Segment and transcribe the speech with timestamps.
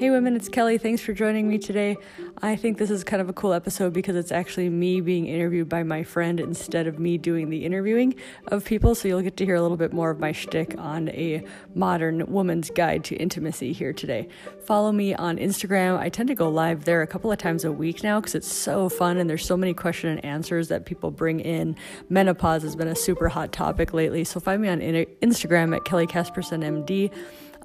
[0.00, 0.78] Hey, women, it's Kelly.
[0.78, 1.98] Thanks for joining me today.
[2.40, 5.68] I think this is kind of a cool episode because it's actually me being interviewed
[5.68, 8.14] by my friend instead of me doing the interviewing
[8.46, 8.94] of people.
[8.94, 12.24] So you'll get to hear a little bit more of my shtick on a modern
[12.32, 14.26] woman's guide to intimacy here today.
[14.64, 15.98] Follow me on Instagram.
[15.98, 18.50] I tend to go live there a couple of times a week now because it's
[18.50, 21.76] so fun and there's so many question and answers that people bring in.
[22.08, 24.24] Menopause has been a super hot topic lately.
[24.24, 27.12] So find me on Instagram at Kelly Casperson MD.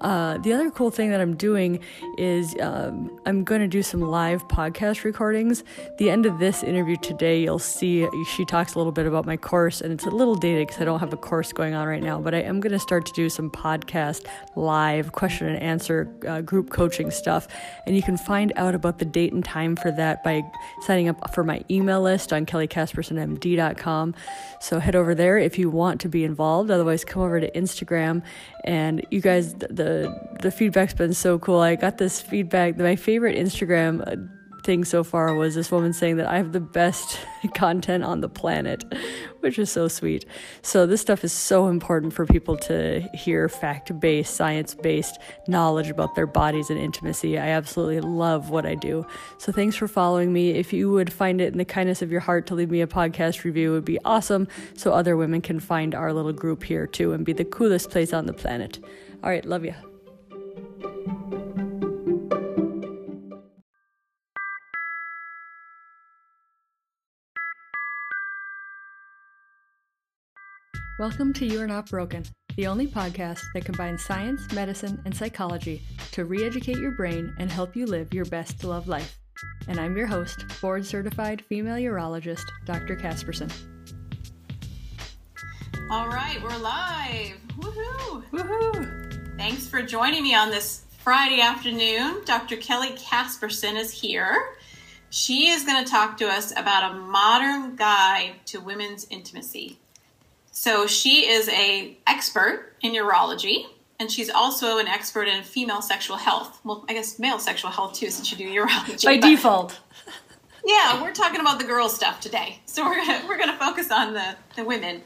[0.01, 1.79] Uh, the other cool thing that I'm doing
[2.17, 5.63] is um, I'm going to do some live podcast recordings.
[5.97, 9.37] The end of this interview today, you'll see she talks a little bit about my
[9.37, 12.03] course, and it's a little dated because I don't have a course going on right
[12.03, 16.11] now, but I am going to start to do some podcast live question and answer
[16.27, 17.47] uh, group coaching stuff.
[17.85, 20.43] And you can find out about the date and time for that by
[20.81, 24.15] signing up for my email list on kellycaspersonmd.com.
[24.59, 26.69] So head over there if you want to be involved.
[26.69, 28.23] Otherwise, come over to Instagram
[28.65, 31.59] and you guys the the the feedback's been so cool.
[31.59, 32.77] I got this feedback.
[32.77, 34.15] My favorite Instagram uh,
[34.63, 37.19] thing so far was this woman saying that I have the best
[37.53, 38.83] content on the planet,
[39.41, 40.25] which is so sweet.
[40.63, 45.89] So, this stuff is so important for people to hear fact based, science based knowledge
[45.89, 47.37] about their bodies and intimacy.
[47.37, 49.05] I absolutely love what I do.
[49.37, 50.51] So, thanks for following me.
[50.51, 52.87] If you would find it in the kindness of your heart to leave me a
[52.87, 56.87] podcast review, it would be awesome so other women can find our little group here
[56.87, 58.79] too and be the coolest place on the planet.
[59.25, 59.73] All right, love you.
[70.99, 72.23] Welcome to You Are Not Broken,
[72.55, 77.51] the only podcast that combines science, medicine, and psychology to re educate your brain and
[77.51, 79.17] help you live your best to love life.
[79.67, 82.95] And I'm your host, board certified female urologist, Dr.
[82.95, 83.51] Casperson.
[85.89, 87.37] All right, we're live.
[87.57, 88.23] Woohoo!
[88.29, 89.04] Woohoo!
[89.37, 92.21] Thanks for joining me on this Friday afternoon.
[92.25, 92.55] Dr.
[92.55, 94.55] Kelly Casperson is here.
[95.09, 99.77] She is going to talk to us about a modern guide to women's intimacy.
[100.51, 103.65] So she is a expert in urology,
[103.99, 106.59] and she's also an expert in female sexual health.
[106.63, 109.03] Well, I guess male sexual health too, since you do urology.
[109.03, 109.79] By but, default.
[110.65, 114.13] Yeah, we're talking about the girl stuff today, so we're gonna we're gonna focus on
[114.13, 115.03] the the women.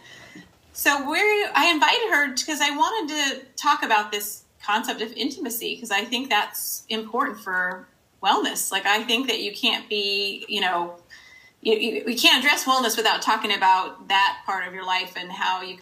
[0.74, 1.19] So we
[1.53, 6.06] I invited her because I wanted to talk about this concept of intimacy because I
[6.06, 7.88] think that's important for
[8.24, 8.72] wellness.
[8.72, 10.96] Like I think that you can't be, you know,
[11.62, 15.31] you, you, you can't address wellness without talking about that part of your life and
[15.31, 15.78] how you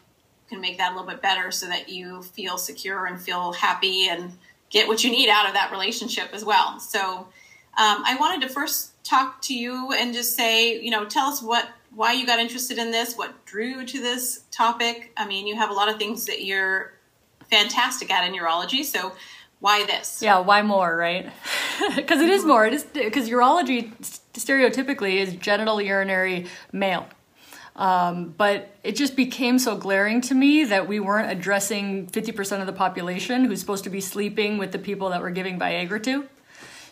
[0.49, 4.07] can make that a little bit better so that you feel secure and feel happy
[4.07, 4.31] and
[4.69, 6.79] get what you need out of that relationship as well.
[6.79, 7.27] So
[7.77, 11.41] um, I wanted to first talk to you and just say, you know, tell us
[11.41, 15.11] what why you got interested in this, what drew you to this topic.
[15.17, 16.93] I mean, you have a lot of things that you're
[17.49, 19.13] fantastic at in urology, so
[19.59, 20.21] why this?
[20.21, 21.31] Yeah, why more, right?
[21.95, 22.65] Because it is more.
[22.65, 23.93] It is because urology
[24.33, 27.07] stereotypically is genital urinary male.
[27.75, 32.65] Um, but it just became so glaring to me that we weren't addressing 50% of
[32.65, 36.27] the population who's supposed to be sleeping with the people that we're giving Viagra to.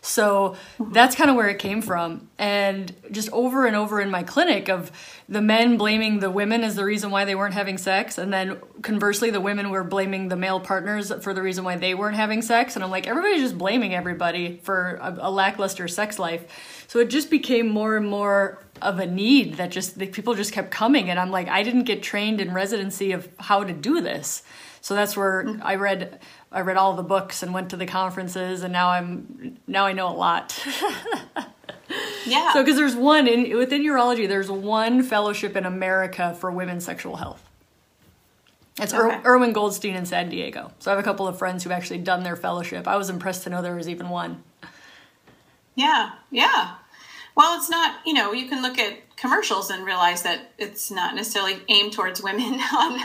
[0.06, 2.30] So that's kind of where it came from.
[2.38, 4.92] And just over and over in my clinic of
[5.28, 8.18] the men blaming the women as the reason why they weren't having sex.
[8.18, 11.96] And then conversely, the women were blaming the male partners for the reason why they
[11.96, 12.76] weren't having sex.
[12.76, 16.86] And I'm like, everybody's just blaming everybody for a, a lackluster sex life.
[16.88, 20.52] So it just became more and more of a need that just the people just
[20.52, 21.10] kept coming.
[21.10, 24.44] And I'm like, I didn't get trained in residency of how to do this.
[24.86, 25.64] So that's where mm-hmm.
[25.64, 26.20] I read
[26.52, 29.94] I read all the books and went to the conferences, and now I'm now I
[29.94, 30.64] know a lot.
[32.28, 32.54] yeah.
[32.54, 37.16] So because there's one in within urology, there's one fellowship in America for women's sexual
[37.16, 37.42] health.
[38.80, 39.16] It's okay.
[39.16, 40.72] Ir- Irwin Goldstein in San Diego.
[40.78, 42.88] So I have a couple of friends who've actually done their fellowship.
[42.88, 44.44] I was impressed to know there was even one.
[45.74, 46.76] Yeah, yeah.
[47.36, 51.16] Well, it's not, you know, you can look at commercials and realize that it's not
[51.16, 53.00] necessarily aimed towards women on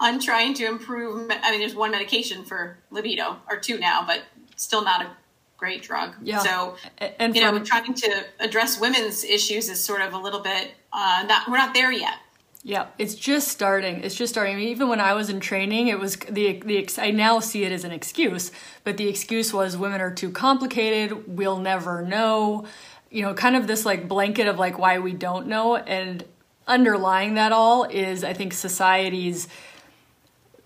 [0.00, 4.22] on trying to improve I mean there's one medication for libido or two now, but
[4.56, 5.10] still not a
[5.56, 6.14] great drug.
[6.22, 6.38] Yeah.
[6.38, 10.72] So and you know, trying to address women's issues is sort of a little bit
[10.92, 12.14] uh, not we're not there yet.
[12.62, 14.04] Yeah, it's just starting.
[14.04, 14.54] It's just starting.
[14.54, 17.64] I mean, even when I was in training, it was the the I now see
[17.64, 18.52] it as an excuse,
[18.84, 21.26] but the excuse was women are too complicated.
[21.26, 22.66] We'll never know
[23.10, 25.76] you know, kind of this like blanket of like why we don't know.
[25.76, 26.24] And
[26.66, 29.48] underlying that all is, I think, society's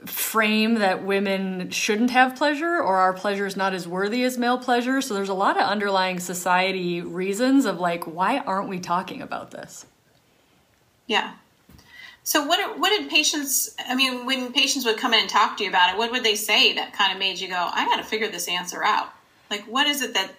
[0.07, 4.59] frame that women shouldn't have pleasure or our pleasure is not as worthy as male
[4.59, 5.01] pleasure.
[5.01, 9.51] So there's a lot of underlying society reasons of like, why aren't we talking about
[9.51, 9.87] this?
[11.07, 11.35] Yeah.
[12.23, 15.65] So what what did patients I mean when patients would come in and talk to
[15.65, 17.97] you about it what would they say that kind of made you go I got
[17.97, 19.09] to figure this answer out
[19.51, 20.33] Like, what is it that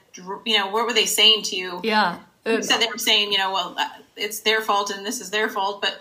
[0.46, 0.70] you know?
[0.70, 1.82] What were they saying to you?
[1.84, 5.22] Yeah, you said they were saying, you know, well, uh, it's their fault and this
[5.22, 6.00] is their fault, but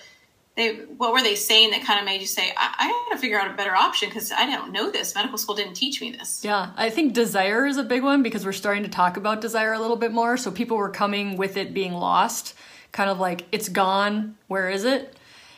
[0.57, 3.21] they what were they saying that kind of made you say i, I got to
[3.21, 5.15] figure out a better option because i don't know this.
[5.15, 6.45] Medical school didn't teach me this.
[6.45, 6.71] Yeah.
[6.77, 9.81] I think desire is a big one because we're starting to talk about desire a
[9.81, 10.37] little bit more.
[10.37, 12.55] So people were coming with it being lost
[12.95, 14.37] kind of like it's gone.
[14.47, 15.17] Where is it?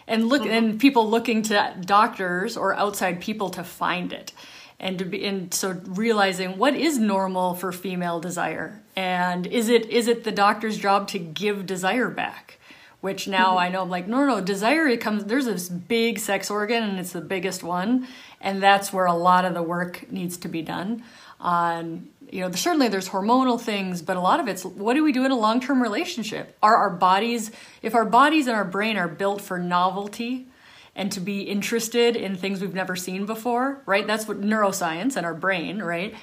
[0.08, 0.50] And look mm-hmm.
[0.52, 4.32] and people looking to doctors or outside people to find it
[4.78, 9.88] and to be and so realizing what is normal for female desire and is it
[9.88, 12.58] is it the doctor's job to give desire back
[13.06, 13.58] which now mm-hmm.
[13.58, 16.82] I know I'm like, no, no, no, desire it comes there's this big sex organ
[16.82, 18.08] and it's the biggest one.
[18.40, 21.04] And that's where a lot of the work needs to be done.
[21.38, 25.12] On you know, certainly there's hormonal things, but a lot of it's what do we
[25.12, 26.56] do in a long term relationship?
[26.64, 30.48] Are our bodies, if our bodies and our brain are built for novelty
[30.96, 34.06] and to be interested in things we've never seen before, right?
[34.06, 36.14] That's what neuroscience and our brain, right?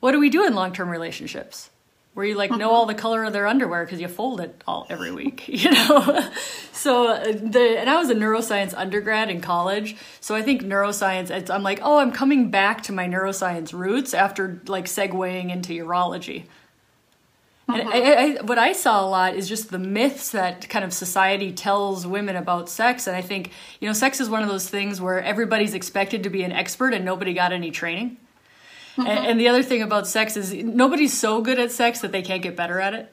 [0.00, 1.70] What do we do in long term relationships?
[2.16, 4.86] where you like know all the color of their underwear because you fold it all
[4.88, 6.30] every week you know
[6.72, 11.50] so uh, the and i was a neuroscience undergrad in college so i think neuroscience
[11.50, 16.46] i'm like oh i'm coming back to my neuroscience roots after like segueing into urology
[17.68, 17.90] and uh-huh.
[17.92, 21.52] I, I, what I saw a lot is just the myths that kind of society
[21.52, 23.06] tells women about sex.
[23.06, 26.30] And I think, you know, sex is one of those things where everybody's expected to
[26.30, 28.18] be an expert and nobody got any training
[28.96, 29.26] and, mm-hmm.
[29.26, 32.42] and, the other thing about sex is nobody's so good at sex that they can't
[32.42, 33.12] get better at it.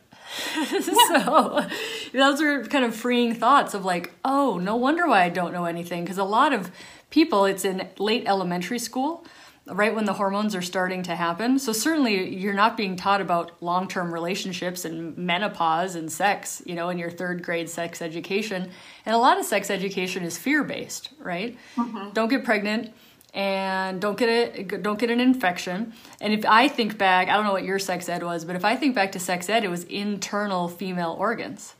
[0.81, 1.67] so
[2.13, 5.65] those are kind of freeing thoughts of like, oh, no wonder why I don't know
[5.65, 6.03] anything.
[6.03, 6.71] Because a lot of
[7.09, 9.25] people, it's in late elementary school,
[9.65, 11.57] right when the hormones are starting to happen.
[11.57, 16.75] So certainly you're not being taught about long term relationships and menopause and sex, you
[16.75, 18.69] know, in your third grade sex education.
[19.05, 21.57] And a lot of sex education is fear based, right?
[21.75, 22.09] Mm-hmm.
[22.11, 22.93] Don't get pregnant
[23.33, 27.45] and don't get it don't get an infection and if i think back i don't
[27.45, 29.69] know what your sex ed was but if i think back to sex ed it
[29.69, 31.73] was internal female organs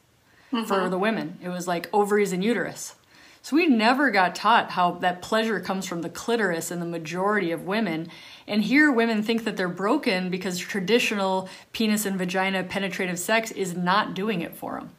[0.51, 0.65] mm-hmm.
[0.65, 2.95] for the women it was like ovaries and uterus
[3.43, 7.51] so we never got taught how that pleasure comes from the clitoris in the majority
[7.51, 8.09] of women
[8.47, 13.75] and here women think that they're broken because traditional penis and vagina penetrative sex is
[13.75, 14.89] not doing it for them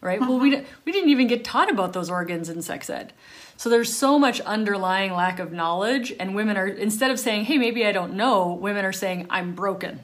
[0.00, 0.28] right mm-hmm.
[0.28, 0.64] well we, mm-hmm.
[0.84, 3.12] we didn't even get taught about those organs in sex ed
[3.56, 7.56] so there's so much underlying lack of knowledge, and women are, instead of saying, hey,
[7.56, 10.00] maybe I don't know, women are saying, I'm broken.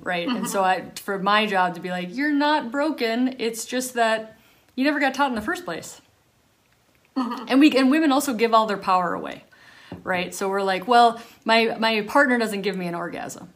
[0.00, 0.26] Right.
[0.26, 0.36] Mm-hmm.
[0.38, 3.36] And so I, for my job to be like, you're not broken.
[3.38, 4.36] It's just that
[4.74, 6.00] you never got taught in the first place.
[7.16, 7.44] Mm-hmm.
[7.48, 9.44] And we, and women also give all their power away.
[10.02, 10.34] Right.
[10.34, 13.50] So we're like, well, my, my partner doesn't give me an orgasm.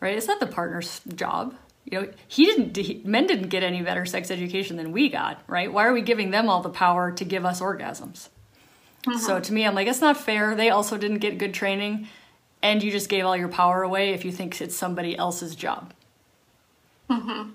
[0.00, 0.16] Right.
[0.16, 1.54] It's not the partner's job
[1.84, 5.42] you know he didn't he, men didn't get any better sex education than we got
[5.46, 8.28] right why are we giving them all the power to give us orgasms
[9.02, 9.18] mm-hmm.
[9.18, 12.08] so to me i'm like it's not fair they also didn't get good training
[12.62, 15.92] and you just gave all your power away if you think it's somebody else's job
[17.10, 17.50] mm-hmm.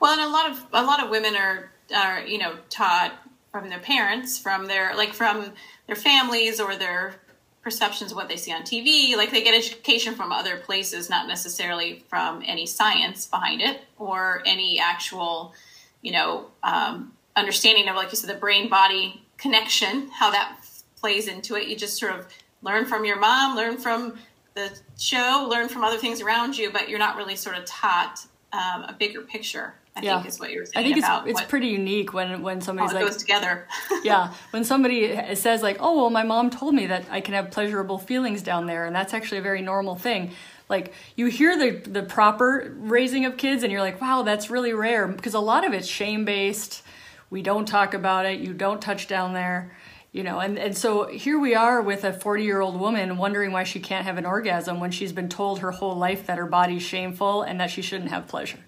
[0.00, 3.12] well and a lot of a lot of women are are you know taught
[3.52, 5.52] from their parents from their like from
[5.86, 7.14] their families or their
[7.62, 9.16] perceptions of what they see on TV.
[9.16, 14.42] Like they get education from other places, not necessarily from any science behind it or
[14.44, 15.54] any actual,
[16.02, 20.58] you know, um, understanding of, like you said, the brain body connection, how that
[20.96, 21.68] plays into it.
[21.68, 22.26] You just sort of
[22.62, 24.18] learn from your mom, learn from
[24.54, 28.26] the show, learn from other things around you, but you're not really sort of taught
[28.52, 29.74] um, a bigger picture.
[29.94, 30.16] I yeah.
[30.16, 30.86] think is what you're saying.
[30.86, 33.68] I think it's it's pretty unique when when somebody's like goes together.
[34.02, 37.50] yeah, when somebody says like, "Oh well, my mom told me that I can have
[37.50, 40.30] pleasurable feelings down there," and that's actually a very normal thing.
[40.70, 44.72] Like you hear the the proper raising of kids, and you're like, "Wow, that's really
[44.72, 46.82] rare," because a lot of it's shame based.
[47.28, 48.40] We don't talk about it.
[48.40, 49.76] You don't touch down there
[50.12, 53.50] you know and, and so here we are with a 40 year old woman wondering
[53.50, 56.44] why she can't have an orgasm when she's been told her whole life that her
[56.44, 58.58] body's shameful and that she shouldn't have pleasure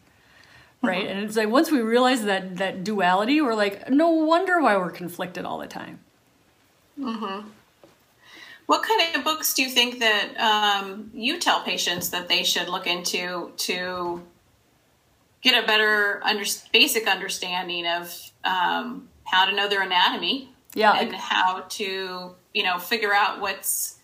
[0.86, 1.06] right?
[1.06, 4.90] And it's like once we realize that that duality, we're like, no wonder why we're
[4.90, 6.00] conflicted all the time.
[6.98, 7.48] Mm-hmm.
[8.66, 12.68] What kind of books do you think that um, you tell patients that they should
[12.68, 14.22] look into to
[15.42, 20.50] get a better under, basic understanding of um, how to know their anatomy?
[20.74, 23.98] Yeah, and how to you know figure out what's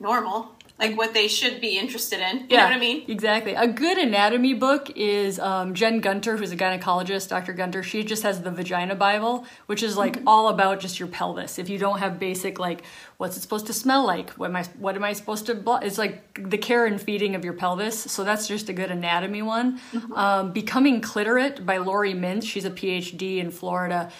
[0.00, 2.40] normal like what they should be interested in.
[2.40, 3.04] You yeah, know what I mean?
[3.06, 3.54] Exactly.
[3.54, 7.52] A good anatomy book is um, Jen Gunter, who's a gynecologist, Dr.
[7.52, 7.82] Gunter.
[7.82, 10.28] She just has the Vagina Bible, which is like mm-hmm.
[10.28, 11.58] all about just your pelvis.
[11.58, 12.82] If you don't have basic like
[13.18, 15.54] what's it supposed to smell like, what am I what am I supposed to?
[15.54, 15.76] Bl-?
[15.82, 18.00] It's like the care and feeding of your pelvis.
[18.00, 19.78] So that's just a good anatomy one.
[19.92, 20.12] Mm-hmm.
[20.14, 22.44] Um, Becoming Cliterate by Laurie Mintz.
[22.44, 24.10] She's a PhD in Florida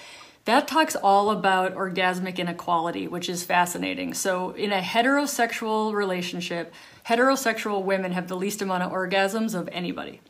[0.51, 4.15] That talks all about orgasmic inequality, which is fascinating.
[4.15, 6.75] So, in a heterosexual relationship,
[7.07, 10.21] heterosexual women have the least amount of orgasms of anybody.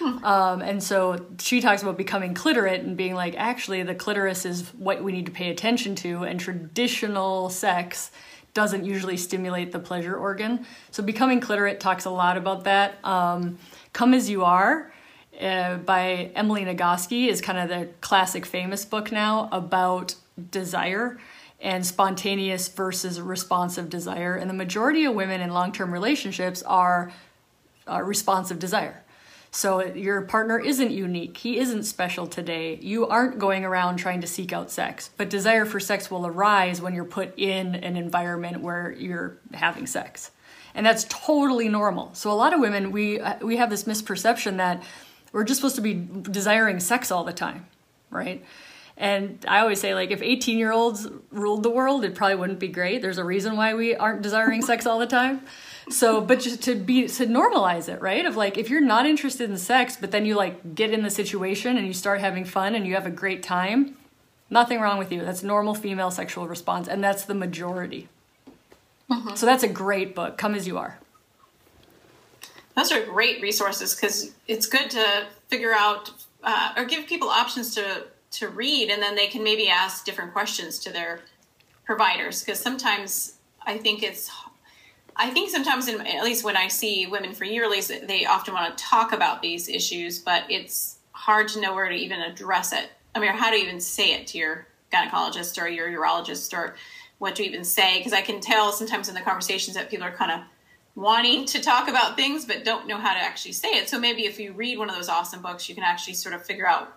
[0.00, 4.70] Um, and so she talks about becoming cliterate and being like, actually, the clitoris is
[4.74, 8.10] what we need to pay attention to, and traditional sex
[8.54, 10.66] doesn't usually stimulate the pleasure organ.
[10.90, 13.04] So becoming cliterate talks a lot about that.
[13.04, 13.58] Um,
[13.92, 14.92] Come as You Are
[15.40, 20.14] uh, by Emily Nagoski is kind of the classic famous book now about
[20.50, 21.18] desire
[21.60, 24.34] and spontaneous versus responsive desire.
[24.34, 27.12] And the majority of women in long term relationships are,
[28.02, 29.02] responsive desire.
[29.50, 31.38] So your partner isn't unique.
[31.38, 32.78] He isn't special today.
[32.82, 35.08] You aren't going around trying to seek out sex.
[35.16, 39.86] But desire for sex will arise when you're put in an environment where you're having
[39.86, 40.32] sex.
[40.74, 42.14] And that's totally normal.
[42.14, 44.82] So a lot of women we we have this misperception that
[45.32, 47.66] we're just supposed to be desiring sex all the time,
[48.10, 48.44] right?
[48.96, 52.58] And I always say, like, if 18 year olds ruled the world, it probably wouldn't
[52.58, 53.00] be great.
[53.00, 55.42] There's a reason why we aren't desiring sex all the time.
[55.88, 58.26] So, but just to be, to normalize it, right?
[58.26, 61.10] Of like, if you're not interested in sex, but then you like get in the
[61.10, 63.96] situation and you start having fun and you have a great time,
[64.50, 65.24] nothing wrong with you.
[65.24, 66.88] That's normal female sexual response.
[66.88, 68.08] And that's the majority.
[69.08, 69.36] Mm-hmm.
[69.36, 70.36] So that's a great book.
[70.36, 70.98] Come as you are.
[72.78, 76.12] Those are great resources because it's good to figure out
[76.44, 80.32] uh, or give people options to to read, and then they can maybe ask different
[80.32, 81.22] questions to their
[81.84, 82.44] providers.
[82.44, 84.30] Because sometimes I think it's
[85.16, 88.78] I think sometimes, in, at least when I see women for yearlies, they often want
[88.78, 92.90] to talk about these issues, but it's hard to know where to even address it.
[93.12, 96.76] I mean, how to even say it to your gynecologist or your urologist or
[97.18, 97.98] what to even say.
[97.98, 100.40] Because I can tell sometimes in the conversations that people are kind of
[100.98, 103.88] wanting to talk about things but don't know how to actually say it.
[103.88, 106.44] So maybe if you read one of those awesome books, you can actually sort of
[106.44, 106.92] figure out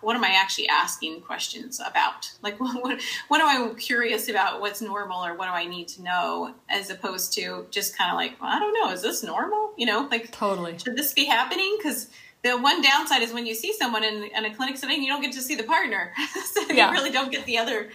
[0.00, 2.30] what am I actually asking questions about?
[2.42, 4.60] Like, what, what, what am I curious about?
[4.60, 6.54] What's normal, or what do I need to know?
[6.68, 9.72] As opposed to just kind of like, well, I don't know, is this normal?
[9.76, 11.76] You know, like, totally, should this be happening?
[11.78, 12.08] Because
[12.42, 15.22] the one downside is when you see someone in, in, a clinic setting, you don't
[15.22, 16.12] get to see the partner,
[16.52, 16.88] so yeah.
[16.88, 17.90] you really don't get the other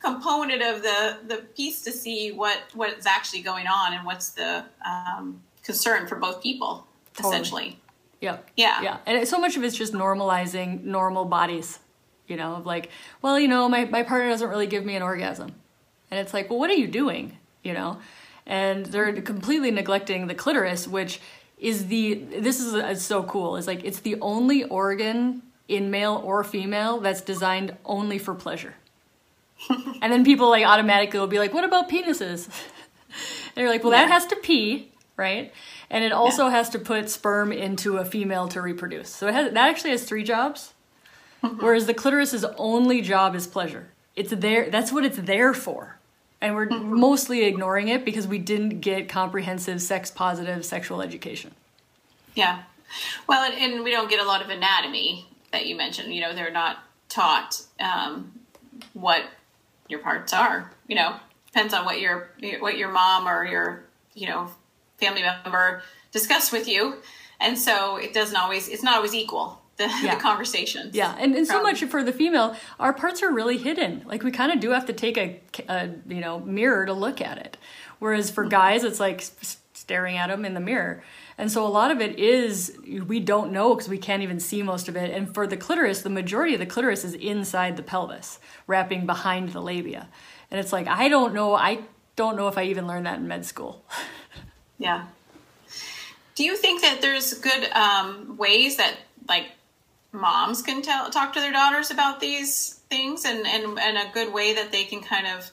[0.00, 4.64] component of the the piece to see what what's actually going on and what's the
[4.84, 7.34] um, concern for both people, totally.
[7.34, 7.80] essentially.
[8.20, 8.38] Yeah.
[8.56, 8.82] Yeah.
[8.82, 8.96] Yeah.
[9.06, 11.78] And so much of it's just normalizing normal bodies,
[12.26, 12.90] you know, of like,
[13.22, 15.54] well, you know, my, my partner doesn't really give me an orgasm.
[16.10, 17.38] And it's like, well, what are you doing?
[17.62, 17.98] You know?
[18.46, 21.20] And they're completely neglecting the clitoris, which
[21.56, 23.56] is the, this is, is so cool.
[23.56, 28.74] It's like, it's the only organ in male or female that's designed only for pleasure.
[30.02, 32.48] and then people like automatically will be like, what about penises?
[33.54, 34.06] and you're like, well, yeah.
[34.06, 35.52] that has to pee, right?
[35.90, 36.52] and it also yeah.
[36.52, 39.10] has to put sperm into a female to reproduce.
[39.10, 40.72] So it has that actually has three jobs,
[41.42, 41.56] mm-hmm.
[41.64, 43.88] whereas the clitoris's only job is pleasure.
[44.14, 44.70] It's there.
[44.70, 45.98] That's what it's there for,
[46.40, 46.98] and we're mm-hmm.
[46.98, 51.52] mostly ignoring it because we didn't get comprehensive sex positive sexual education.
[52.34, 52.62] Yeah,
[53.26, 56.14] well, and, and, we don't get a lot of anatomy that you mentioned.
[56.14, 58.32] You know, they're not taught um,
[58.92, 59.24] what
[59.90, 60.72] your parts are.
[60.86, 61.16] You know,
[61.52, 62.30] depends on what your
[62.60, 64.48] what your mom or your you know
[64.98, 65.82] family member
[66.12, 66.96] discuss with you
[67.40, 70.14] and so it doesn't always it's not always equal the, yeah.
[70.14, 74.02] the conversations yeah and, and so much for the female our parts are really hidden
[74.06, 77.20] like we kind of do have to take a, a, you know mirror to look
[77.20, 77.56] at it
[77.98, 78.50] whereas for mm-hmm.
[78.50, 79.24] guys it's like
[79.72, 81.02] staring at them in the mirror
[81.40, 84.62] and so a lot of it is we don't know because we can't even see
[84.62, 85.10] most of it.
[85.10, 89.50] And for the clitoris the majority of the clitoris is inside the pelvis wrapping behind
[89.50, 90.08] the labia.
[90.50, 91.80] And it's like i don't know i
[92.16, 93.84] don't know if i even learned that in med school.
[94.80, 95.04] Yeah.
[96.34, 98.96] Do you think that there's good um, ways that
[99.28, 99.48] like
[100.10, 104.32] moms can tell talk to their daughters about these things, and and and a good
[104.32, 105.50] way that they can kind of,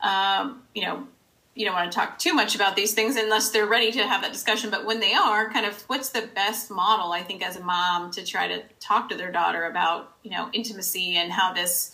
[0.00, 1.06] um, you know,
[1.54, 4.22] you don't want to talk too much about these things unless they're ready to have
[4.22, 4.70] that discussion.
[4.70, 8.10] But when they are, kind of, what's the best model I think as a mom
[8.12, 11.92] to try to talk to their daughter about you know intimacy and how this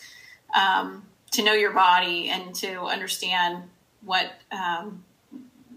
[0.55, 3.65] um, to know your body and to understand
[4.03, 5.05] what um,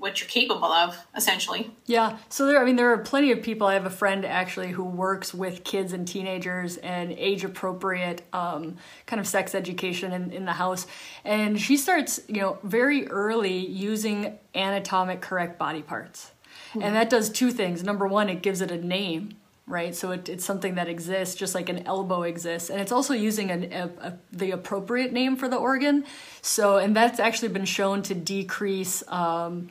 [0.04, 3.66] what you're capable of essentially yeah so there i mean there are plenty of people
[3.66, 8.76] i have a friend actually who works with kids and teenagers and age appropriate um,
[9.06, 10.88] kind of sex education in, in the house
[11.24, 16.32] and she starts you know very early using anatomic correct body parts
[16.72, 16.82] mm-hmm.
[16.82, 19.96] and that does two things number one it gives it a name right?
[19.96, 22.70] So it, it's something that exists just like an elbow exists.
[22.70, 26.06] And it's also using an, a, a, the appropriate name for the organ.
[26.42, 29.70] So, and that's actually been shown to decrease um,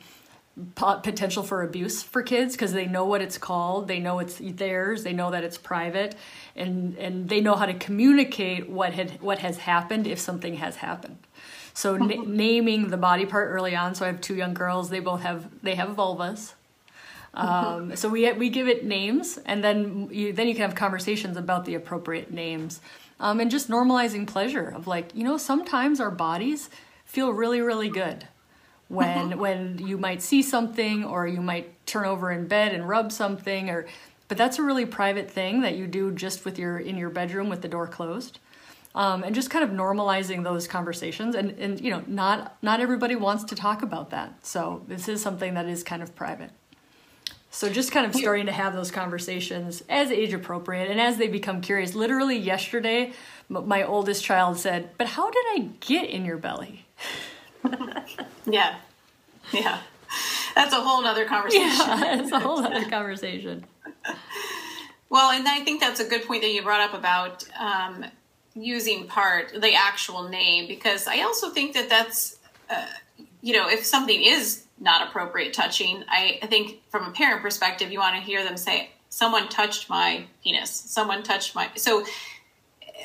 [0.75, 5.03] potential for abuse for kids because they know what it's called they know it's theirs
[5.03, 6.15] they know that it's private
[6.55, 10.77] and and they know how to communicate what had what has happened if something has
[10.77, 11.17] happened.
[11.73, 14.99] So na- naming the body part early on so i have two young girls they
[14.99, 16.53] both have they have vulvas.
[17.35, 21.35] Um, so we we give it names and then you then you can have conversations
[21.35, 22.79] about the appropriate names.
[23.19, 26.69] Um, and just normalizing pleasure of like you know sometimes our bodies
[27.05, 28.27] feel really really good
[28.93, 33.11] when when you might see something or you might turn over in bed and rub
[33.11, 33.87] something or
[34.27, 37.49] but that's a really private thing that you do just with your in your bedroom
[37.49, 38.39] with the door closed.
[38.95, 43.15] Um, and just kind of normalizing those conversations and and you know not not everybody
[43.15, 44.45] wants to talk about that.
[44.45, 46.51] So this is something that is kind of private.
[47.49, 51.27] So just kind of starting to have those conversations as age appropriate and as they
[51.27, 51.93] become curious.
[51.93, 53.13] Literally yesterday
[53.49, 56.85] my oldest child said but how did i get in your belly
[58.45, 58.77] yeah.
[59.51, 59.79] Yeah.
[60.55, 61.67] That's a whole other conversation.
[61.67, 63.65] Yeah, it's a whole other conversation.
[65.09, 68.05] well, and I think that's a good point that you brought up about um,
[68.55, 72.37] using part, the actual name, because I also think that that's,
[72.69, 72.85] uh,
[73.41, 77.91] you know, if something is not appropriate touching, I, I think from a parent perspective,
[77.91, 82.05] you want to hear them say, someone touched my penis, someone touched my, so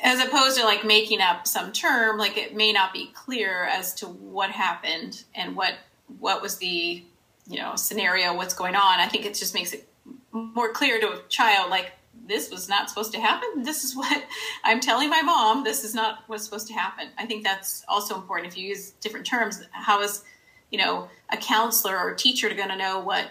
[0.03, 3.93] as opposed to like making up some term like it may not be clear as
[3.95, 5.73] to what happened and what
[6.19, 7.03] what was the
[7.47, 8.99] you know scenario what's going on.
[8.99, 9.87] I think it just makes it
[10.31, 11.91] more clear to a child like
[12.25, 13.63] this was not supposed to happen.
[13.63, 14.23] This is what
[14.63, 15.63] i'm telling my mom.
[15.63, 17.09] This is not what's supposed to happen.
[17.17, 18.51] I think that's also important.
[18.51, 20.23] If you use different terms how is
[20.71, 23.27] you know a counselor or a teacher going to know what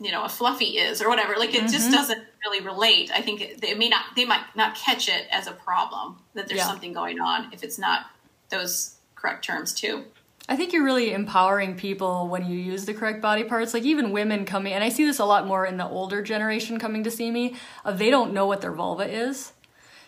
[0.00, 1.34] you know a fluffy is or whatever?
[1.38, 1.72] Like it mm-hmm.
[1.72, 5.46] just doesn't really relate i think they may not they might not catch it as
[5.46, 6.66] a problem that there's yeah.
[6.66, 8.06] something going on if it's not
[8.50, 10.04] those correct terms too
[10.46, 13.72] I think you're really empowering people when you use the correct body parts.
[13.72, 16.78] Like even women coming, and I see this a lot more in the older generation
[16.78, 17.56] coming to see me.
[17.82, 19.52] Uh, they don't know what their vulva is,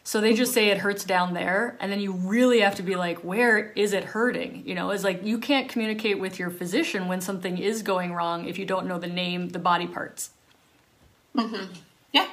[0.04, 2.96] so they just say it hurts down there, and then you really have to be
[2.96, 4.62] like, where is it hurting?
[4.66, 8.46] You know, it's like you can't communicate with your physician when something is going wrong
[8.46, 10.30] if you don't know the name, the body parts.
[11.34, 11.72] Mm-hmm.
[12.16, 12.28] Yeah.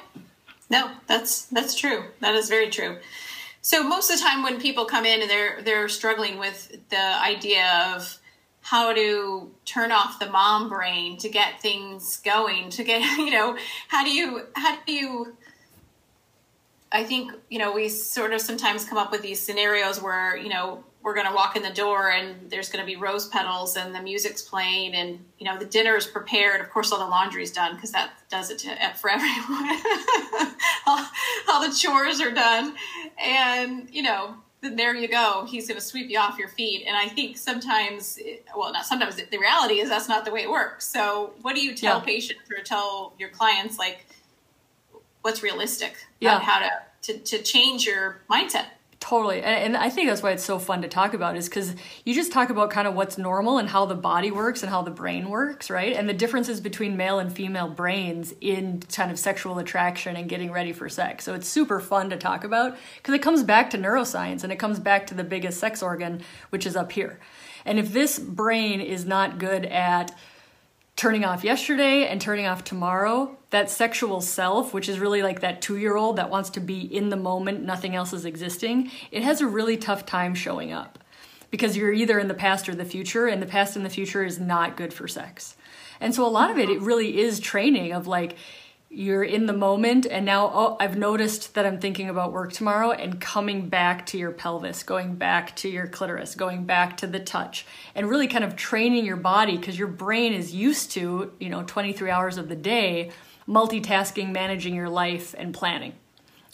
[0.70, 2.04] No, that's that's true.
[2.20, 2.96] That is very true.
[3.60, 7.22] So most of the time when people come in and they're they're struggling with the
[7.22, 8.18] idea of
[8.62, 13.58] how to turn off the mom brain to get things going, to get you know,
[13.88, 15.36] how do you how do you
[16.90, 20.48] I think, you know, we sort of sometimes come up with these scenarios where, you
[20.48, 23.76] know, we're going to walk in the door and there's going to be rose petals
[23.76, 26.62] and the music's playing and, you know, the dinner is prepared.
[26.62, 29.78] Of course, all the laundry's done because that does it to, uh, for everyone.
[30.86, 31.06] all,
[31.50, 32.74] all the chores are done.
[33.22, 35.44] And, you know, then there you go.
[35.46, 36.84] He's going to sweep you off your feet.
[36.86, 40.40] And I think sometimes, uh, well, not sometimes, the reality is that's not the way
[40.40, 40.88] it works.
[40.88, 42.04] So, what do you tell yeah.
[42.04, 44.06] patients or tell your clients, like,
[45.20, 46.38] what's realistic yeah.
[46.38, 46.70] how to,
[47.12, 48.66] to, to change your mindset.
[49.04, 49.42] Totally.
[49.42, 51.74] And, and, I think that's why it's so fun to talk about is because
[52.06, 54.80] you just talk about kind of what's normal and how the body works and how
[54.80, 55.92] the brain works, right?
[55.92, 60.50] And the differences between male and female brains in kind of sexual attraction and getting
[60.50, 61.22] ready for sex.
[61.22, 64.56] So it's super fun to talk about because it comes back to neuroscience and it
[64.56, 67.20] comes back to the biggest sex organ, which is up here.
[67.66, 70.16] And if this brain is not good at
[70.96, 75.60] turning off yesterday and turning off tomorrow, that sexual self, which is really like that
[75.60, 79.22] two year old that wants to be in the moment, nothing else is existing, it
[79.22, 80.98] has a really tough time showing up
[81.50, 84.24] because you're either in the past or the future, and the past and the future
[84.24, 85.56] is not good for sex.
[86.00, 88.36] And so a lot of it, it really is training of like,
[88.94, 92.92] you're in the moment and now oh i've noticed that i'm thinking about work tomorrow
[92.92, 97.18] and coming back to your pelvis going back to your clitoris going back to the
[97.18, 101.48] touch and really kind of training your body because your brain is used to you
[101.48, 103.10] know 23 hours of the day
[103.48, 105.94] multitasking managing your life and planning.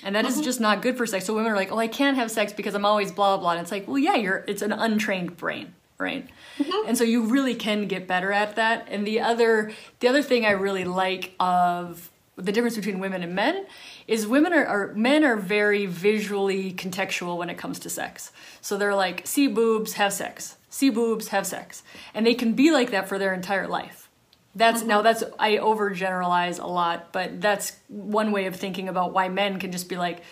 [0.02, 0.38] And that mm-hmm.
[0.38, 1.26] is just not good for sex.
[1.26, 3.50] So women are like oh i can't have sex because i'm always blah blah blah.
[3.52, 6.26] And it's like well yeah you're it's an untrained brain right?
[6.56, 6.88] Mm-hmm.
[6.88, 8.86] and so you really can get better at that.
[8.90, 12.09] And the other the other thing i really like of
[12.44, 13.66] the difference between women and men
[14.06, 18.32] is women are, are, men are very visually contextual when it comes to sex.
[18.60, 20.56] So they're like, see boobs, have sex.
[20.68, 21.82] See boobs, have sex.
[22.14, 24.08] And they can be like that for their entire life.
[24.54, 24.88] That's mm-hmm.
[24.88, 29.60] now that's I overgeneralize a lot, but that's one way of thinking about why men
[29.60, 30.22] can just be like,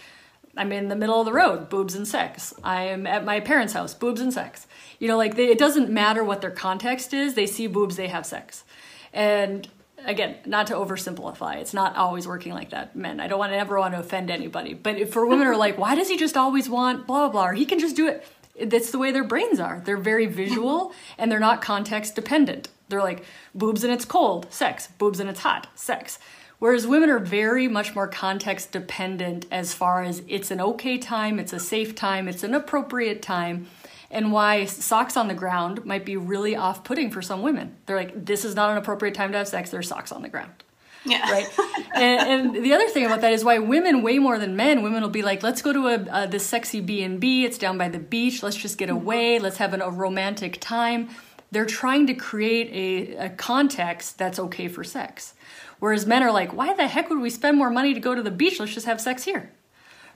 [0.57, 2.53] I'm in the middle of the road, boobs and sex.
[2.65, 4.67] I am at my parents' house, boobs and sex.
[4.99, 7.35] You know, like they, it doesn't matter what their context is.
[7.35, 8.65] They see boobs, they have sex,
[9.13, 9.69] and
[10.05, 12.97] again, not to oversimplify, it's not always working like that.
[12.97, 15.57] Men, I don't want to ever want to offend anybody, but if for women are
[15.57, 18.09] like, why does he just always want blah blah blah, or he can just do
[18.09, 18.27] it.
[18.61, 19.83] That's the way their brains are.
[19.85, 22.69] They're very visual and they're not context dependent.
[22.89, 24.89] They're like boobs and it's cold, sex.
[24.99, 26.19] Boobs and it's hot, sex.
[26.59, 31.39] Whereas women are very much more context dependent as far as it's an okay time,
[31.39, 33.69] it's a safe time, it's an appropriate time,
[34.11, 37.77] and why socks on the ground might be really off putting for some women.
[37.87, 40.29] They're like, this is not an appropriate time to have sex, there's socks on the
[40.29, 40.65] ground.
[41.05, 41.31] Yeah.
[41.31, 41.47] Right.
[41.95, 45.03] and, and, the other thing about that is why women, way more than men, women
[45.03, 47.45] will be like, let's go to a, uh, this sexy B and B.
[47.45, 48.43] It's down by the beach.
[48.43, 49.39] Let's just get away.
[49.39, 51.09] Let's have an, a romantic time.
[51.51, 55.35] They're trying to create a, a context that's okay for sex.
[55.79, 58.23] Whereas men are like, why the heck would we spend more money to go to
[58.23, 58.59] the beach?
[58.59, 59.51] Let's just have sex here.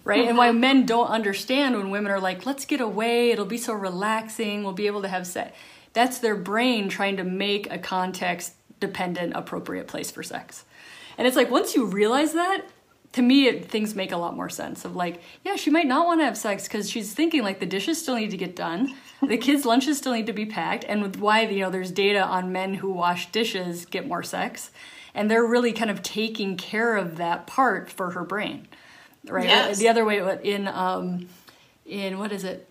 [0.04, 0.26] Right?
[0.26, 0.60] And why mm-hmm.
[0.60, 3.30] men don't understand when women are like, let's get away.
[3.30, 4.64] It'll be so relaxing.
[4.64, 5.56] We'll be able to have sex.
[5.92, 10.64] That's their brain trying to make a context dependent, appropriate place for sex.
[11.16, 12.62] And it's like, once you realize that,
[13.12, 16.06] to me, it, things make a lot more sense of like, yeah, she might not
[16.06, 18.94] want to have sex because she's thinking like the dishes still need to get done,
[19.20, 22.22] the kids' lunches still need to be packed, and with why, you know, there's data
[22.22, 24.70] on men who wash dishes get more sex
[25.14, 28.66] and they're really kind of taking care of that part for her brain
[29.28, 29.44] right?
[29.44, 29.78] Yes.
[29.78, 31.28] the other way in um
[31.86, 32.68] in what is it?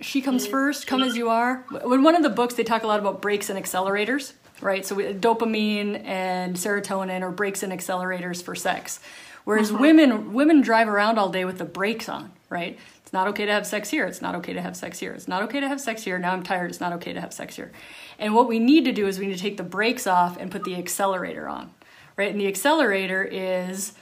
[0.00, 1.64] She comes first come as you are.
[1.82, 4.86] When one of the books they talk a lot about brakes and accelerators right?
[4.86, 9.00] So we, dopamine and serotonin are brakes and accelerators for sex.
[9.42, 9.80] Whereas uh-huh.
[9.80, 12.78] women women drive around all day with the brakes on right?
[13.02, 14.06] It's not okay to have sex here.
[14.06, 15.12] It's not okay to have sex here.
[15.12, 16.18] It's not okay to have sex here.
[16.18, 16.70] Now i'm tired.
[16.70, 17.72] It's not okay to have sex here.
[18.18, 20.52] And what we need to do is we need to take the brakes off and
[20.52, 21.74] put the accelerator on,
[22.16, 22.30] right?
[22.30, 23.92] And the accelerator is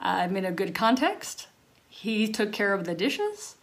[0.00, 1.48] I'm in a good context.
[1.88, 3.56] He took care of the dishes.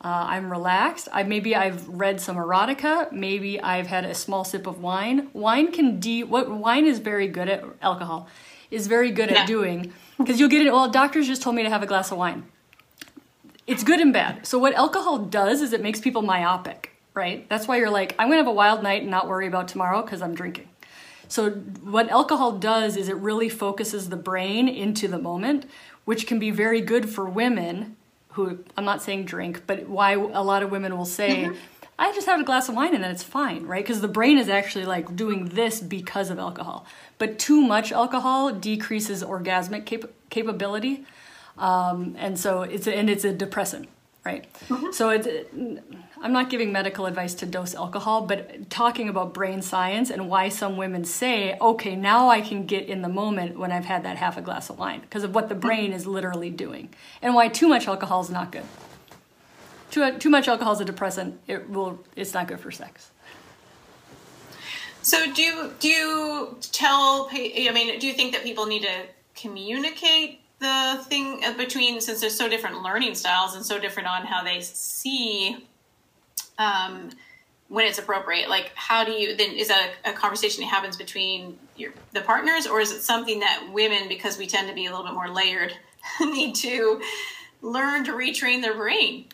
[0.00, 1.08] Uh, I'm relaxed.
[1.12, 3.10] I maybe I've read some erotica.
[3.10, 5.28] Maybe I've had a small sip of wine.
[5.32, 8.28] Wine can de what wine is very good at alcohol
[8.70, 9.40] is very good yeah.
[9.40, 10.72] at doing because you'll get it.
[10.72, 12.44] Well, doctors just told me to have a glass of wine.
[13.66, 14.46] It's good and bad.
[14.46, 17.48] So what alcohol does is it makes people myopic right?
[17.48, 20.02] That's why you're like, I'm gonna have a wild night and not worry about tomorrow
[20.02, 20.68] because I'm drinking.
[21.28, 25.66] So, what alcohol does is it really focuses the brain into the moment,
[26.04, 27.96] which can be very good for women
[28.38, 31.56] who I'm not saying drink, but why a lot of women will say, mm-hmm.
[31.98, 33.84] I just have a glass of wine and then it's fine, right?
[33.84, 36.86] Because the brain is actually like doing this because of alcohol.
[37.18, 41.04] But too much alcohol decreases orgasmic cap- capability.
[41.58, 43.88] Um, and so it's a, and it's a depressant,
[44.24, 44.46] right?
[44.68, 44.92] Mm-hmm.
[44.92, 45.26] So it's
[46.20, 50.48] I'm not giving medical advice to dose alcohol, but talking about brain science and why
[50.48, 54.16] some women say, okay, now I can get in the moment when I've had that
[54.16, 56.90] half a glass of wine because of what the brain is literally doing,
[57.22, 58.64] and why too much alcohol is not good.
[59.90, 61.40] Too, too much alcohol is a depressant.
[61.46, 62.04] It will.
[62.16, 63.10] It's not good for sex.
[65.02, 67.28] So do you, do you tell?
[67.32, 72.20] I mean, do you think that people need to communicate the thing uh, between since
[72.20, 75.67] there's so different learning styles and so different on how they see
[76.58, 77.10] um,
[77.68, 80.96] when it's appropriate like how do you then is that a, a, conversation that happens
[80.96, 84.86] between your the partners or is it something that women because we tend to be
[84.86, 85.72] a little bit more layered
[86.20, 87.00] need to
[87.62, 89.26] learn to retrain their brain?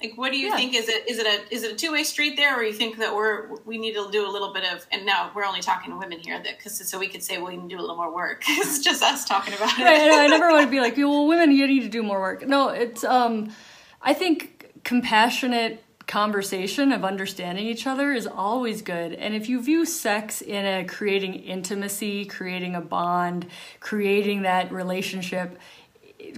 [0.00, 0.56] Like what do you yeah.
[0.56, 2.98] think is it is it a is it a two-way street there or you think
[2.98, 5.92] that we're we need to do a little bit of and now we're only talking
[5.92, 7.96] to women here that because so we could say well, we can do a little
[7.96, 8.42] more work.
[8.48, 9.84] It's just us talking about it.
[9.84, 12.46] Right, I never want to be like well women you need to do more work.
[12.46, 13.52] No it's um
[14.00, 19.14] i think compassionate conversation of understanding each other is always good.
[19.14, 23.46] And if you view sex in a creating intimacy, creating a bond,
[23.80, 25.58] creating that relationship,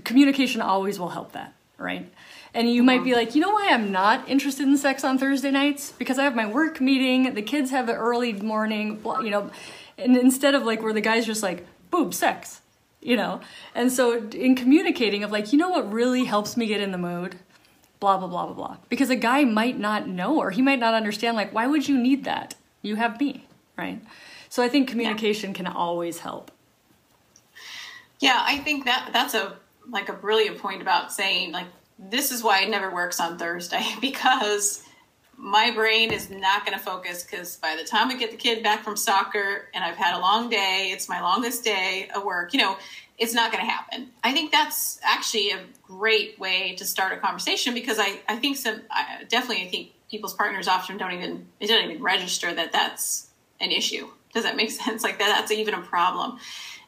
[0.05, 2.09] communication always will help that, right?
[2.55, 3.19] And you might be mm-hmm.
[3.19, 5.91] like, you know why I'm not interested in sex on Thursday nights?
[5.91, 9.51] Because I have my work meeting, the kids have an early morning, you know,
[9.99, 12.61] and instead of like where the guy's just like, boob, sex,
[13.01, 13.41] you know?
[13.75, 16.99] And so in communicating of like, you know what really helps me get in the
[16.99, 17.41] mood?
[18.01, 18.77] Blah blah blah blah blah.
[18.89, 21.99] Because a guy might not know or he might not understand like why would you
[21.99, 22.55] need that?
[22.83, 24.01] You have me right?
[24.49, 25.57] So i think communication yeah.
[25.57, 26.51] can always help.
[28.21, 29.57] Yeah i think that that's a
[29.91, 31.67] like a brilliant point about saying like
[31.99, 34.83] this is why it never works on thursday because
[35.37, 38.63] my brain is not going to focus because by the time I get the kid
[38.63, 42.55] back from soccer and I've had a long day, it's my longest day of work,
[42.55, 42.77] you know,
[43.19, 44.11] it's not going to happen.
[44.23, 48.57] I think that's actually a great way to start a conversation because I, I think
[48.57, 52.73] some, I, definitely, I think people's partners often don't even, they don't even register that
[52.73, 53.29] that's
[53.61, 54.09] an issue.
[54.33, 55.03] Does that make sense?
[55.03, 56.39] Like that, that's even a problem.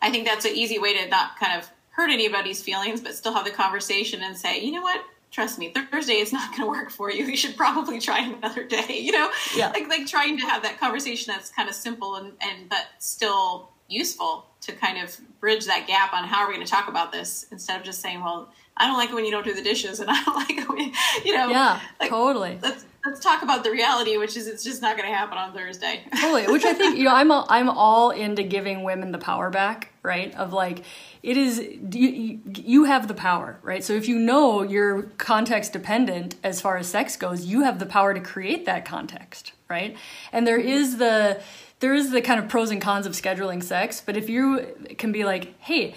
[0.02, 3.32] I think that's an easy way to not kind of hurt anybody's feelings, but still
[3.32, 5.02] have the conversation and say, you know what?
[5.30, 7.24] Trust me, Thursday is not going to work for you.
[7.24, 8.84] You should probably try another day.
[9.06, 9.68] You know, yeah.
[9.70, 13.70] like like trying to have that conversation that's kind of simple and and but still
[13.88, 17.12] useful to kind of bridge that gap on how are we going to talk about
[17.12, 19.62] this instead of just saying, well, I don't like it when you don't do the
[19.62, 20.92] dishes and I don't like it when,
[21.24, 21.48] you know.
[21.48, 22.58] Yeah, like, totally.
[22.60, 25.52] Let's, let's talk about the reality, which is it's just not going to happen on
[25.52, 26.02] Thursday.
[26.20, 26.46] totally.
[26.46, 29.92] Which I think, you know, I'm, all, I'm all into giving women the power back,
[30.02, 30.34] right?
[30.34, 30.82] Of like,
[31.22, 31.58] it is,
[31.92, 33.82] you, you have the power, right?
[33.82, 37.86] So if you know you're context dependent as far as sex goes, you have the
[37.86, 39.96] power to create that context, right?
[40.32, 41.40] And there is the,
[41.86, 45.12] there is the kind of pros and cons of scheduling sex, but if you can
[45.12, 45.94] be like, hey,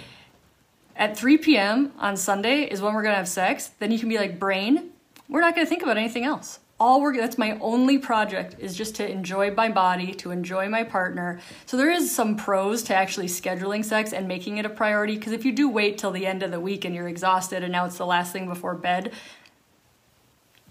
[0.95, 1.91] at 3 p.m.
[1.97, 4.91] on Sunday is when we're gonna have sex, then you can be like, brain,
[5.27, 6.59] we're not gonna think about anything else.
[6.79, 10.83] All we're that's my only project is just to enjoy my body, to enjoy my
[10.83, 11.39] partner.
[11.65, 15.33] So there is some pros to actually scheduling sex and making it a priority because
[15.33, 17.85] if you do wait till the end of the week and you're exhausted and now
[17.85, 19.11] it's the last thing before bed,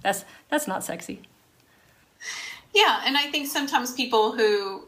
[0.01, 1.23] that's that's not sexy.
[2.73, 4.88] Yeah, and I think sometimes people who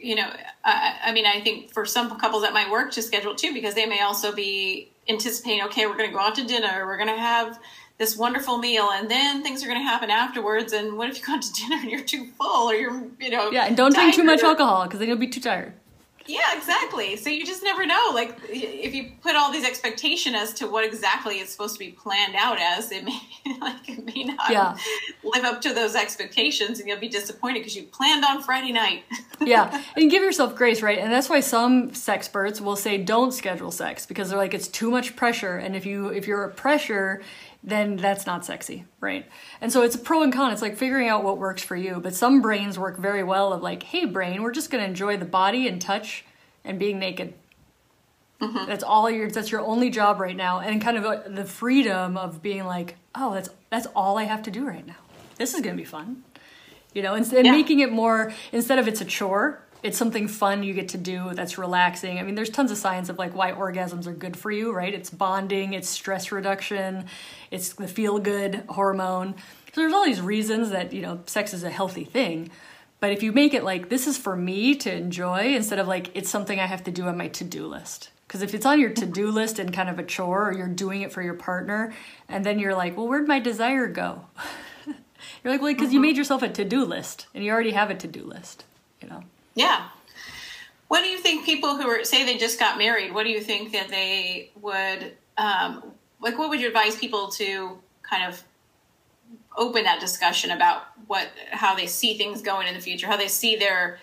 [0.00, 0.28] you know,
[0.64, 3.74] I, I, mean, I think for some couples that might work to schedule too, because
[3.74, 7.08] they may also be anticipating, okay, we're going to go out to dinner, we're going
[7.08, 7.58] to have
[7.98, 10.72] this wonderful meal, and then things are going to happen afterwards.
[10.72, 13.30] And what if you go out to dinner and you're too full, or you're, you
[13.30, 15.74] know, yeah, and don't drink too much alcohol because then you'll be too tired.
[16.26, 17.16] Yeah, exactly.
[17.16, 18.10] So you just never know.
[18.12, 21.90] Like if you put all these expectation as to what exactly it's supposed to be
[21.90, 23.20] planned out as, it may
[23.60, 24.76] like it may not yeah.
[25.24, 29.04] live up to those expectations, and you'll be disappointed because you planned on Friday night.
[29.40, 30.98] yeah, and give yourself grace, right?
[30.98, 34.90] And that's why some sexperts will say don't schedule sex because they're like it's too
[34.90, 37.22] much pressure, and if you if you're a pressure
[37.62, 39.26] then that's not sexy, right?
[39.60, 40.52] And so it's a pro and con.
[40.52, 42.00] It's like figuring out what works for you.
[42.02, 45.16] But some brains work very well of like, hey, brain, we're just going to enjoy
[45.16, 46.24] the body and touch
[46.64, 47.34] and being naked.
[48.40, 48.66] Mm-hmm.
[48.66, 49.30] That's all your.
[49.30, 52.96] That's your only job right now, and kind of uh, the freedom of being like,
[53.14, 54.96] oh, that's that's all I have to do right now.
[55.36, 56.24] This is going to be fun,
[56.94, 57.12] you know.
[57.12, 57.52] And, and yeah.
[57.52, 61.32] making it more instead of it's a chore, it's something fun you get to do
[61.34, 62.18] that's relaxing.
[62.18, 64.92] I mean, there's tons of science of like why orgasms are good for you, right?
[64.92, 67.06] It's bonding, it's stress reduction,
[67.50, 69.34] it's the feel good hormone.
[69.72, 72.50] So there's all these reasons that, you know, sex is a healthy thing.
[72.98, 76.14] But if you make it like this is for me to enjoy instead of like
[76.14, 78.10] it's something I have to do on my to-do list.
[78.26, 81.02] Because if it's on your to-do list and kind of a chore or you're doing
[81.02, 81.92] it for your partner
[82.28, 84.26] and then you're like, "Well, where'd my desire go?"
[84.86, 86.08] you're like, "Well, because you mm-hmm.
[86.08, 88.64] made yourself a to-do list and you already have a to-do list."
[89.00, 89.24] You know.
[89.60, 89.88] Yeah.
[90.88, 93.12] What do you think people who are say they just got married?
[93.12, 96.38] What do you think that they would um, like?
[96.38, 98.42] What would you advise people to kind of
[99.56, 103.28] open that discussion about what how they see things going in the future, how they
[103.28, 103.98] see their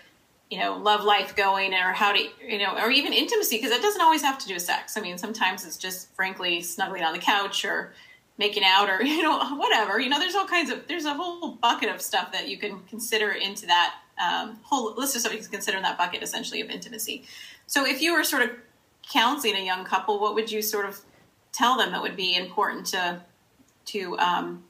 [0.48, 3.82] you know love life going, or how to you know, or even intimacy because it
[3.82, 4.96] doesn't always have to do with sex.
[4.96, 7.92] I mean, sometimes it's just frankly snuggling on the couch or
[8.38, 9.98] making out or you know whatever.
[9.98, 12.78] You know, there's all kinds of there's a whole bucket of stuff that you can
[12.88, 16.60] consider into that um, whole list of stuff you can consider in that bucket essentially
[16.60, 17.24] of intimacy.
[17.66, 18.50] So if you were sort of
[19.10, 21.00] counseling a young couple, what would you sort of
[21.52, 23.20] tell them that would be important to
[23.86, 24.64] to um,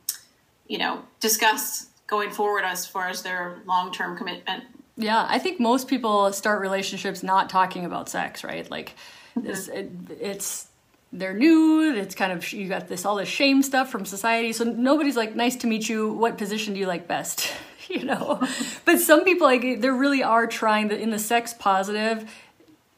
[0.67, 4.65] you know discuss going forward as far as their long term commitment?
[4.97, 8.69] Yeah, I think most people start relationships not talking about sex, right?
[8.69, 8.95] Like
[9.37, 9.49] mm-hmm.
[9.49, 10.69] it's, it, it's
[11.13, 11.95] they're new.
[11.95, 14.53] It's kind of you got this all this shame stuff from society.
[14.53, 16.13] So nobody's like, "Nice to meet you.
[16.13, 17.53] What position do you like best?"
[17.95, 18.41] you know?
[18.85, 22.31] But some people like they really are trying the in the sex positive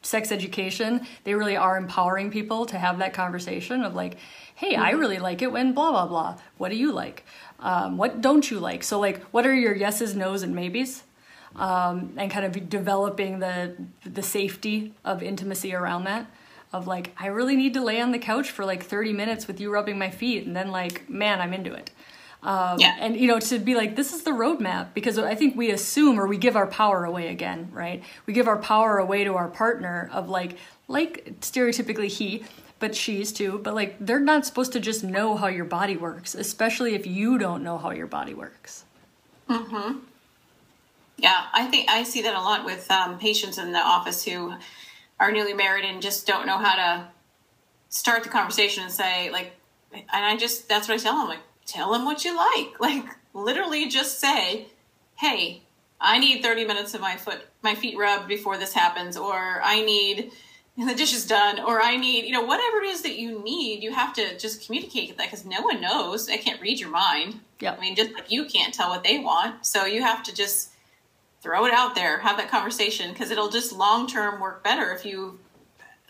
[0.03, 4.17] sex education they really are empowering people to have that conversation of like
[4.55, 6.37] hey i really like it when blah blah blah.
[6.57, 7.23] What do you like?
[7.59, 8.83] Um, what don't you like?
[8.83, 11.03] So like what are your yeses nos and maybes?
[11.55, 13.75] Um, and kind of developing the
[14.05, 16.27] the safety of intimacy around that
[16.73, 19.59] of like i really need to lay on the couch for like 30 minutes with
[19.59, 21.91] you rubbing my feet and then like man i'm into it
[22.43, 22.95] um, yeah.
[22.99, 26.19] And, you know, to be like, this is the roadmap, because I think we assume
[26.19, 28.03] or we give our power away again, right?
[28.25, 32.43] We give our power away to our partner of like, like stereotypically he,
[32.79, 36.33] but she's too, but like they're not supposed to just know how your body works,
[36.33, 38.85] especially if you don't know how your body works.
[39.47, 39.99] Mm-hmm.
[41.17, 44.55] Yeah, I think I see that a lot with um, patients in the office who
[45.19, 47.07] are newly married and just don't know how to
[47.89, 49.51] start the conversation and say like,
[49.93, 52.79] and I just that's what I tell them like tell them what you like.
[52.79, 54.67] Like literally just say,
[55.15, 55.61] "Hey,
[55.99, 59.83] I need 30 minutes of my foot my feet rubbed before this happens or I
[59.83, 60.31] need
[60.77, 63.93] the dishes done or I need, you know, whatever it is that you need, you
[63.93, 66.27] have to just communicate that cuz no one knows.
[66.29, 67.41] I can't read your mind.
[67.59, 67.73] Yeah.
[67.73, 69.65] I mean, just like you can't tell what they want.
[69.65, 70.71] So you have to just
[71.41, 75.05] throw it out there, have that conversation because it'll just long term work better if
[75.05, 75.39] you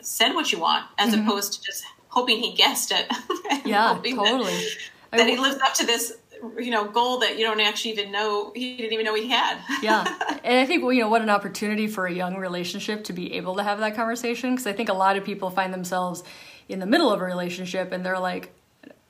[0.01, 1.27] said what you want as mm-hmm.
[1.27, 3.07] opposed to just hoping he guessed it.
[3.65, 4.51] yeah, totally.
[4.53, 4.79] that
[5.19, 6.13] he lives up to this
[6.57, 9.59] you know goal that you don't actually even know he didn't even know he had.
[9.81, 10.05] yeah,
[10.43, 13.33] and I think well, you know what an opportunity for a young relationship to be
[13.33, 16.23] able to have that conversation because I think a lot of people find themselves
[16.67, 18.53] in the middle of a relationship and they're like,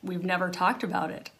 [0.03, 1.31] we've never talked about it,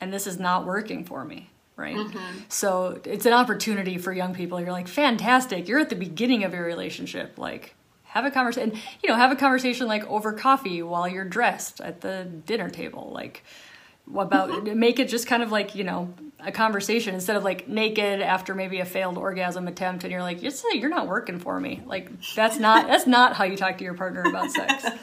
[0.00, 1.50] and this is not working for me.
[1.76, 1.96] Right.
[1.96, 2.40] Mm-hmm.
[2.48, 4.60] So it's an opportunity for young people.
[4.60, 5.68] You're like, fantastic.
[5.68, 7.38] You're at the beginning of your relationship.
[7.38, 11.78] Like, have a conversation you know have a conversation like over coffee while you're dressed
[11.82, 13.44] at the dinner table like
[14.16, 18.20] about make it just kind of like you know a conversation instead of like naked
[18.20, 21.82] after maybe a failed orgasm attempt and you're like you're, you're not working for me.
[21.84, 24.84] Like that's not that's not how you talk to your partner about sex.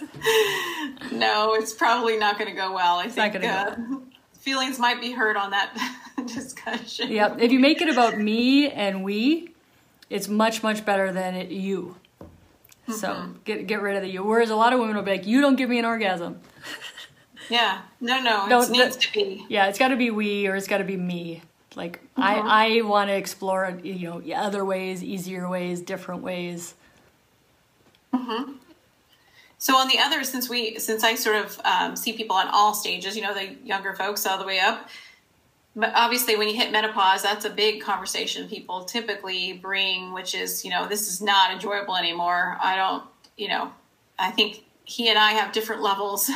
[1.11, 2.97] No it's probably not going to go well.
[2.97, 4.03] I it's think uh, well.
[4.39, 5.77] feelings might be hurt on that
[6.25, 7.11] discussion.
[7.11, 7.41] Yep.
[7.41, 9.53] If you make it about me and we
[10.09, 11.97] it's much much better than it, you.
[12.87, 12.93] Mm-hmm.
[12.93, 14.23] so get get rid of the you.
[14.23, 16.39] Whereas a lot of women will be like you don't give me an orgasm
[17.49, 17.81] yeah.
[18.01, 18.47] No, no.
[18.47, 19.45] no it needs to be.
[19.49, 21.41] Yeah, it's got to be we or it's got to be me.
[21.75, 22.21] Like mm-hmm.
[22.21, 26.73] I, I want to explore, you know, other ways, easier ways, different ways.
[28.13, 28.53] Mm-hmm.
[29.57, 32.73] So on the other, since we, since I sort of um, see people on all
[32.73, 34.89] stages, you know, the younger folks all the way up,
[35.75, 40.63] but obviously when you hit menopause, that's a big conversation people typically bring, which is,
[40.63, 42.57] you know, this is not enjoyable anymore.
[42.61, 43.03] I don't,
[43.37, 43.71] you know,
[44.17, 46.29] I think he and I have different levels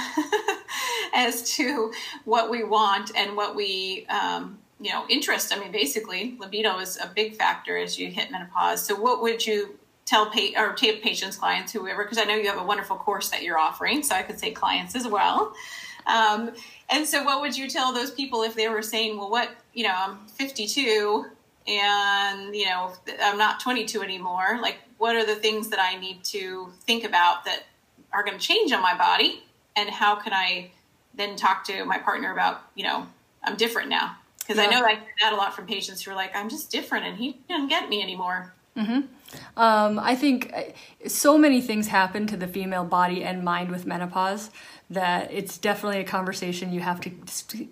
[1.13, 1.91] as to
[2.25, 5.55] what we want and what we, um, you know, interest.
[5.55, 8.83] I mean, basically, libido is a big factor as you hit menopause.
[8.83, 12.03] So, what would you tell pa- or patients, clients, whoever?
[12.03, 14.51] Because I know you have a wonderful course that you're offering, so I could say
[14.51, 15.53] clients as well.
[16.07, 16.51] Um,
[16.89, 19.83] and so, what would you tell those people if they were saying, "Well, what you
[19.83, 21.25] know, I'm 52
[21.67, 24.59] and you know, I'm not 22 anymore.
[24.61, 27.63] Like, what are the things that I need to think about that
[28.13, 29.43] are going to change on my body
[29.75, 30.69] and how can i
[31.13, 33.07] then talk to my partner about you know
[33.43, 34.63] i'm different now because yeah.
[34.63, 37.05] i know i get that a lot from patients who are like i'm just different
[37.05, 39.01] and he doesn't get me anymore mm-hmm.
[39.57, 40.63] um, i think uh,
[41.07, 44.49] so many things happen to the female body and mind with menopause
[44.89, 47.11] that it's definitely a conversation you have to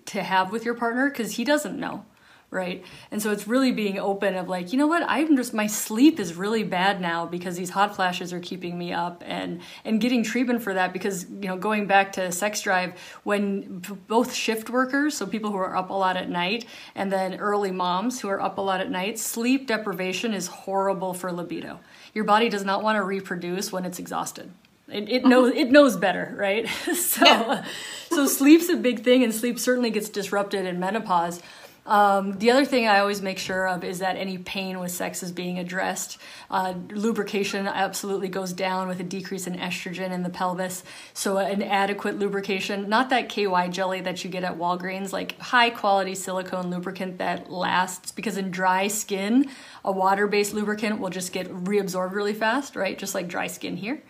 [0.04, 2.04] to have with your partner because he doesn't know
[2.50, 2.82] right?
[3.10, 6.18] And so it's really being open of like, you know what, I'm just my sleep
[6.18, 10.22] is really bad now because these hot flashes are keeping me up and and getting
[10.22, 15.16] treatment for that because you know going back to sex drive when both shift workers,
[15.16, 18.40] so people who are up a lot at night and then early moms who are
[18.40, 21.80] up a lot at night, sleep deprivation is horrible for libido.
[22.14, 24.50] Your body does not want to reproduce when it's exhausted.
[24.90, 25.28] It, it uh-huh.
[25.28, 26.66] knows it knows better, right?
[26.94, 27.64] so yeah.
[28.08, 31.42] so sleep's a big thing and sleep certainly gets disrupted in menopause.
[31.88, 35.22] Um, the other thing I always make sure of is that any pain with sex
[35.22, 36.18] is being addressed.
[36.50, 40.84] Uh, lubrication absolutely goes down with a decrease in estrogen in the pelvis.
[41.14, 45.70] So, an adequate lubrication, not that KY jelly that you get at Walgreens, like high
[45.70, 49.50] quality silicone lubricant that lasts, because in dry skin,
[49.82, 52.98] a water based lubricant will just get reabsorbed really fast, right?
[52.98, 54.02] Just like dry skin here.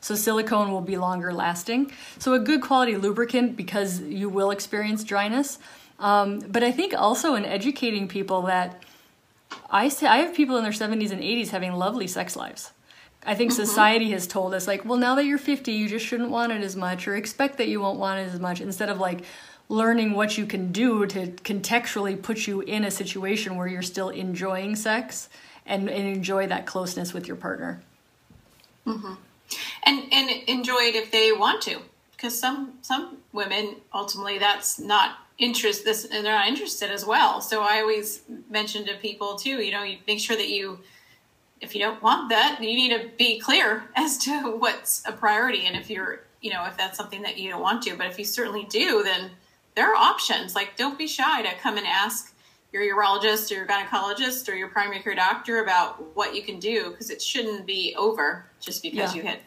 [0.00, 1.90] So silicone will be longer lasting.
[2.18, 5.58] So a good quality lubricant because you will experience dryness.
[5.98, 8.82] Um, but I think also in educating people that
[9.70, 12.72] I say I have people in their 70s and 80s having lovely sex lives.
[13.26, 13.64] I think mm-hmm.
[13.64, 16.62] society has told us like, well, now that you're 50, you just shouldn't want it
[16.62, 19.22] as much or expect that you won't want it as much instead of like
[19.68, 24.10] learning what you can do to contextually put you in a situation where you're still
[24.10, 25.28] enjoying sex
[25.64, 27.82] and, and enjoy that closeness with your partner.
[28.86, 29.14] Mm-hmm.
[29.84, 31.80] And and enjoy it if they want to,
[32.12, 37.40] because some some women ultimately that's not interest this and they're not interested as well.
[37.40, 40.78] So i always mention to people too you know you make sure that you
[41.60, 45.66] if you don't want that you need to be clear as to what's a priority.
[45.66, 48.18] And if you're you know if that's something that you don't want to but if
[48.18, 49.30] you certainly do then
[49.74, 50.54] there are options.
[50.54, 52.32] Like don't be shy to come and ask
[52.72, 56.90] your urologist or your gynecologist or your primary care doctor about what you can do
[56.90, 59.22] because it shouldn't be over just because yeah.
[59.22, 59.40] you hit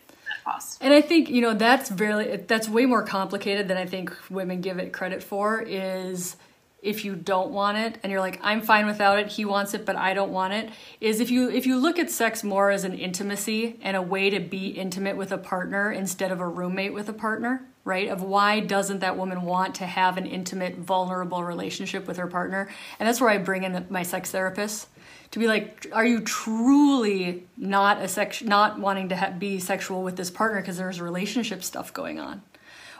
[0.43, 0.78] cost.
[0.82, 4.62] And I think you know that's very that's way more complicated than I think women
[4.62, 5.62] give it credit for.
[5.62, 6.36] Is
[6.82, 9.86] if you don't want it and you're like i'm fine without it he wants it
[9.86, 10.69] but i don't want it
[11.02, 14.30] is if you if you look at sex more as an intimacy and a way
[14.30, 18.21] to be intimate with a partner instead of a roommate with a partner right of
[18.21, 22.69] why doesn't that woman want to have an intimate vulnerable relationship with her partner
[23.00, 24.88] and that's where i bring in my sex therapist
[25.31, 30.03] to be like are you truly not a sex not wanting to ha- be sexual
[30.03, 32.41] with this partner because there's relationship stuff going on?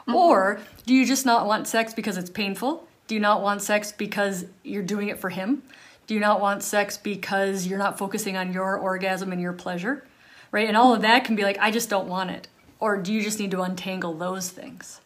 [0.08, 0.16] Mm-hmm.
[0.16, 2.88] or do you just not want sex because it's painful?
[3.08, 5.62] Do you not want sex because you're doing it for him?
[6.06, 10.06] Do you not want sex because you're not focusing on your orgasm and your pleasure?
[10.50, 10.66] Right?
[10.66, 12.48] And all of that can be like i just don't want it.
[12.80, 15.00] Or do you just need to untangle those things?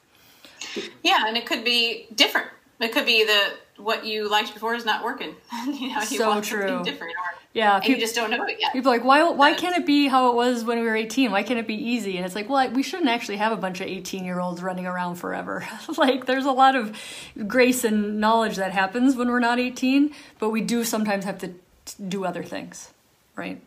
[1.03, 2.47] Yeah and it could be different.
[2.79, 5.35] It could be the what you liked before is not working.
[5.67, 6.67] you know, you So want true.
[6.69, 8.73] something different, or Yeah, and peop- you just don't know it yet.
[8.73, 11.31] People are like, why, why can't it be how it was when we were 18?
[11.31, 12.17] Why can't it be easy?
[12.17, 14.63] And it's like, well, I- we shouldn't actually have a bunch of 18 year olds
[14.63, 15.67] running around forever.
[15.99, 16.97] like, there's a lot of
[17.47, 21.49] grace and knowledge that happens when we're not 18, but we do sometimes have to
[21.49, 21.55] t-
[22.09, 22.91] do other things,
[23.37, 23.61] right?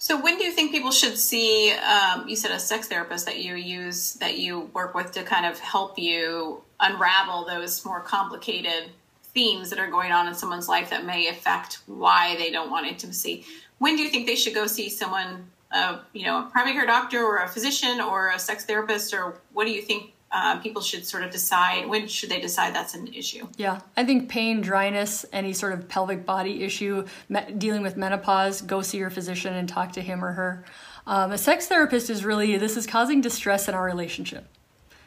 [0.00, 1.72] So when do you think people should see?
[1.72, 5.44] Um, you said a sex therapist that you use that you work with to kind
[5.44, 8.90] of help you unravel those more complicated
[9.34, 12.86] themes that are going on in someone's life that may affect why they don't want
[12.86, 13.44] intimacy.
[13.78, 16.86] When do you think they should go see someone, uh, you know, a primary care
[16.86, 20.82] doctor or a physician or a sex therapist, or what do you think uh, people
[20.82, 21.88] should sort of decide?
[21.88, 23.46] When should they decide that's an issue?
[23.56, 28.60] Yeah, I think pain, dryness, any sort of pelvic body issue, me- dealing with menopause,
[28.60, 30.64] go see your physician and talk to him or her.
[31.06, 34.46] Um, a sex therapist is really this is causing distress in our relationship,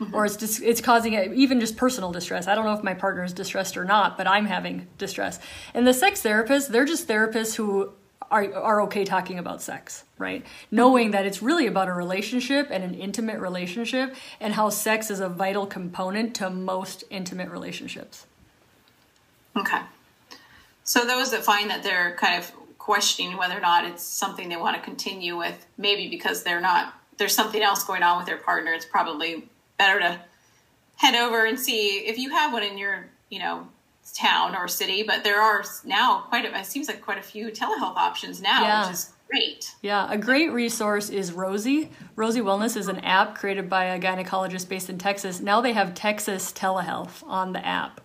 [0.02, 0.16] Mm-hmm.
[0.16, 2.47] or it's just, it's causing a, even just personal distress.
[2.47, 5.39] I don't know if my partner is distressed or not, but I'm having distress.
[5.76, 7.91] And the sex therapist, they're just therapists who
[8.32, 10.43] are, are okay talking about sex, right?
[10.43, 10.76] Mm-hmm.
[10.76, 15.20] Knowing that it's really about a relationship and an intimate relationship, and how sex is
[15.20, 18.26] a vital component to most intimate relationships.
[19.56, 19.82] Okay.
[20.84, 24.58] So those that find that they're kind of questioning whether or not it's something they
[24.58, 28.38] want to continue with, maybe because they're not there's something else going on with their
[28.38, 29.47] partner, it's probably
[29.82, 30.19] better to
[30.97, 33.67] head over and see if you have one in your, you know,
[34.13, 37.47] town or city, but there are now quite a it seems like quite a few
[37.47, 38.84] telehealth options now, Yeah.
[38.86, 39.73] which is great.
[39.82, 41.89] Yeah, a great resource is Rosy.
[42.15, 45.39] Rosy Wellness is an app created by a gynecologist based in Texas.
[45.39, 48.01] Now they have Texas telehealth on the app,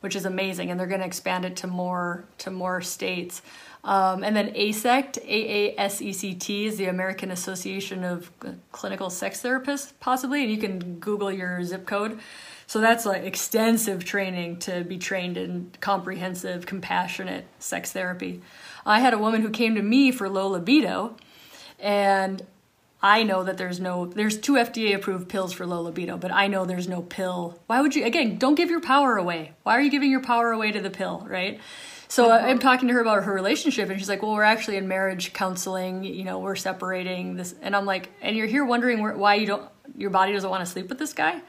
[0.00, 3.42] which is amazing, and they're going to expand it to more to more states.
[3.82, 8.30] Um, and then ASECT, A A S E C T, is the American Association of
[8.72, 12.18] Clinical Sex Therapists, possibly, and you can Google your zip code.
[12.66, 18.42] So that's like extensive training to be trained in comprehensive, compassionate sex therapy.
[18.86, 21.16] I had a woman who came to me for low libido,
[21.78, 22.46] and
[23.02, 26.48] I know that there's no there's two FDA approved pills for low libido, but I
[26.48, 27.58] know there's no pill.
[27.66, 29.52] Why would you again, don't give your power away.
[29.62, 31.60] Why are you giving your power away to the pill, right?
[32.08, 34.76] So I- I'm talking to her about her relationship and she's like, "Well, we're actually
[34.76, 39.00] in marriage counseling, you know, we're separating this." And I'm like, "And you're here wondering
[39.00, 39.62] where, why you don't
[39.96, 41.40] your body doesn't want to sleep with this guy?"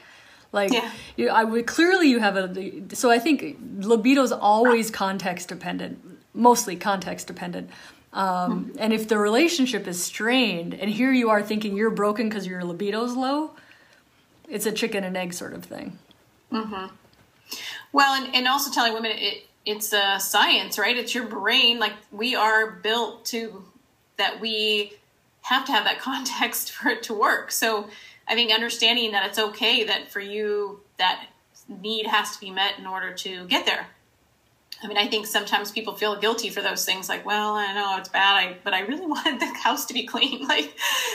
[0.52, 0.90] Like, Yeah.
[1.16, 2.82] you, I would clearly you have a.
[2.94, 5.98] So I think libido is always context dependent,
[6.34, 7.70] mostly context dependent.
[8.12, 12.46] Um, and if the relationship is strained, and here you are thinking you're broken because
[12.46, 13.52] your libido's low,
[14.48, 15.98] it's a chicken and egg sort of thing.
[17.92, 20.96] Well, and, and also telling women it it's a science, right?
[20.96, 21.78] It's your brain.
[21.78, 23.64] Like we are built to
[24.16, 24.94] that we
[25.42, 27.50] have to have that context for it to work.
[27.50, 27.88] So
[28.28, 31.26] I think understanding that it's okay that for you that
[31.68, 33.86] need has to be met in order to get there.
[34.82, 37.96] I mean, I think sometimes people feel guilty for those things, like, well, I know
[37.98, 40.46] it's bad, I, but I really wanted the house to be clean.
[40.48, 40.74] Like,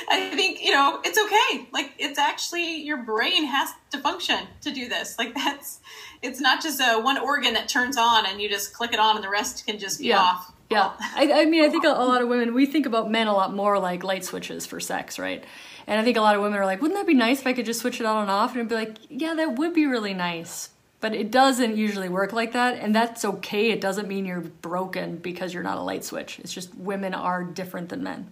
[0.09, 1.67] I think you know, it's okay.
[1.71, 5.17] Like, it's actually your brain has to function to do this.
[5.19, 5.79] Like, that's
[6.21, 9.15] it's not just a one organ that turns on and you just click it on
[9.15, 10.19] and the rest can just be Yeah.
[10.19, 10.51] off.
[10.69, 13.27] Yeah, I, I mean, I think a, a lot of women we think about men
[13.27, 15.41] a lot more like light switches for sex, right?
[15.87, 17.53] And I think a lot of women are like, "Wouldn't that be nice if I
[17.53, 19.85] could just switch it on and off?" And it'd be like, "Yeah, that would be
[19.85, 20.69] really nice."
[20.99, 23.69] But it doesn't usually work like that, and that's okay.
[23.69, 26.39] It doesn't mean you're broken because you're not a light switch.
[26.39, 28.31] It's just women are different than men.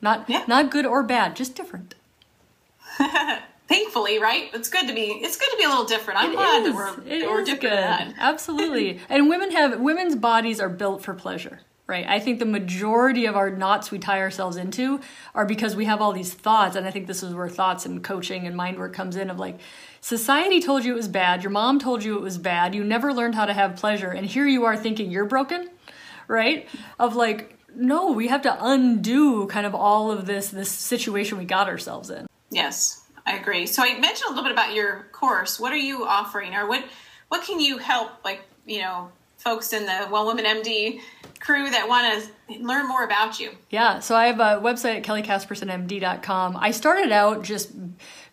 [0.00, 0.44] Not Yeah.
[0.46, 1.94] not good or bad, just different.
[3.68, 4.48] Thankfully, right?
[4.54, 5.02] It's good to be.
[5.06, 6.20] It's good to be a little different.
[6.20, 6.68] I'm It glad is.
[6.68, 8.14] that we're, It that we're different good.
[8.20, 9.00] Absolutely.
[9.08, 12.06] and women have women's bodies are built for pleasure, right?
[12.06, 15.00] I think the majority of our knots we tie ourselves into
[15.34, 18.04] are because we have all these thoughts, and I think this is where thoughts and
[18.04, 19.30] coaching and mind work comes in.
[19.30, 19.58] Of like,
[20.06, 23.12] society told you it was bad, your mom told you it was bad, you never
[23.12, 25.68] learned how to have pleasure, and here you are thinking you're broken,
[26.28, 26.68] right?
[26.98, 27.52] Of like.
[27.78, 32.08] No, we have to undo kind of all of this this situation we got ourselves
[32.08, 32.26] in.
[32.48, 33.66] Yes, I agree.
[33.66, 35.60] So I mentioned a little bit about your course.
[35.60, 36.82] What are you offering, or what
[37.28, 41.00] what can you help, like you know, folks in the Well Woman MD
[41.38, 43.50] crew that want to learn more about you?
[43.68, 46.56] Yeah, so I have a website at kellycaspersonmd.com.
[46.56, 47.72] I started out just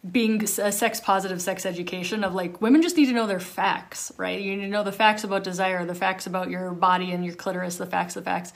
[0.09, 4.11] being a sex positive sex education of like women just need to know their facts,
[4.17, 4.41] right?
[4.41, 7.35] You need to know the facts about desire, the facts about your body and your
[7.35, 8.51] clitoris, the facts, the facts.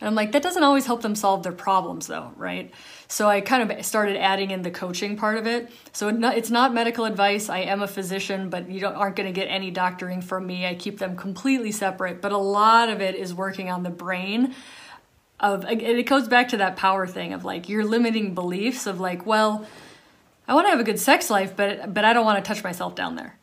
[0.00, 2.72] And I'm like, that doesn't always help them solve their problems though, right?
[3.08, 5.70] So I kind of started adding in the coaching part of it.
[5.92, 7.48] So it's not medical advice.
[7.50, 10.66] I am a physician, but you don't, aren't going to get any doctoring from me.
[10.66, 12.20] I keep them completely separate.
[12.22, 14.54] But a lot of it is working on the brain
[15.38, 19.26] of it goes back to that power thing of like your limiting beliefs of like
[19.26, 19.66] well
[20.48, 22.62] i want to have a good sex life but but i don't want to touch
[22.62, 23.36] myself down there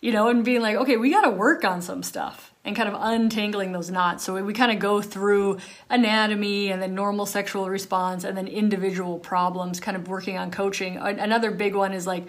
[0.00, 2.88] you know and being like okay we got to work on some stuff and kind
[2.88, 4.22] of untangling those knots.
[4.24, 5.56] So we kind of go through
[5.88, 10.98] anatomy and then normal sexual response and then individual problems, kind of working on coaching.
[10.98, 12.28] Another big one is like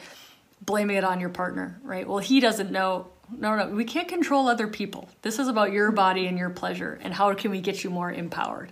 [0.62, 2.08] blaming it on your partner, right?
[2.08, 3.08] Well, he doesn't know.
[3.38, 5.10] No, no, we can't control other people.
[5.22, 8.12] This is about your body and your pleasure, and how can we get you more
[8.12, 8.72] empowered?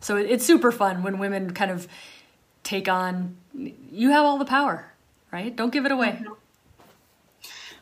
[0.00, 1.86] So it's super fun when women kind of
[2.62, 3.36] take on.
[3.54, 4.92] You have all the power,
[5.30, 5.54] right?
[5.54, 6.18] Don't give it away.
[6.20, 6.32] Mm-hmm.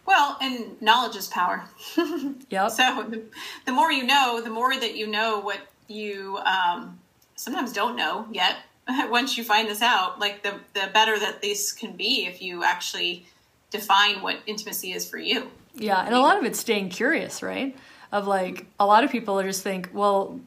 [0.06, 1.62] Well, and knowledge is power.
[2.50, 2.70] yep.
[2.72, 3.22] So the,
[3.64, 6.98] the, more you know, the more that you know what you um,
[7.36, 8.56] sometimes don't know yet.
[9.08, 12.64] Once you find this out, like the the better that this can be if you
[12.64, 13.26] actually
[13.70, 15.48] define what intimacy is for you.
[15.74, 17.76] Yeah, and a lot of it's staying curious, right?
[18.10, 20.40] Of like a lot of people just think, well,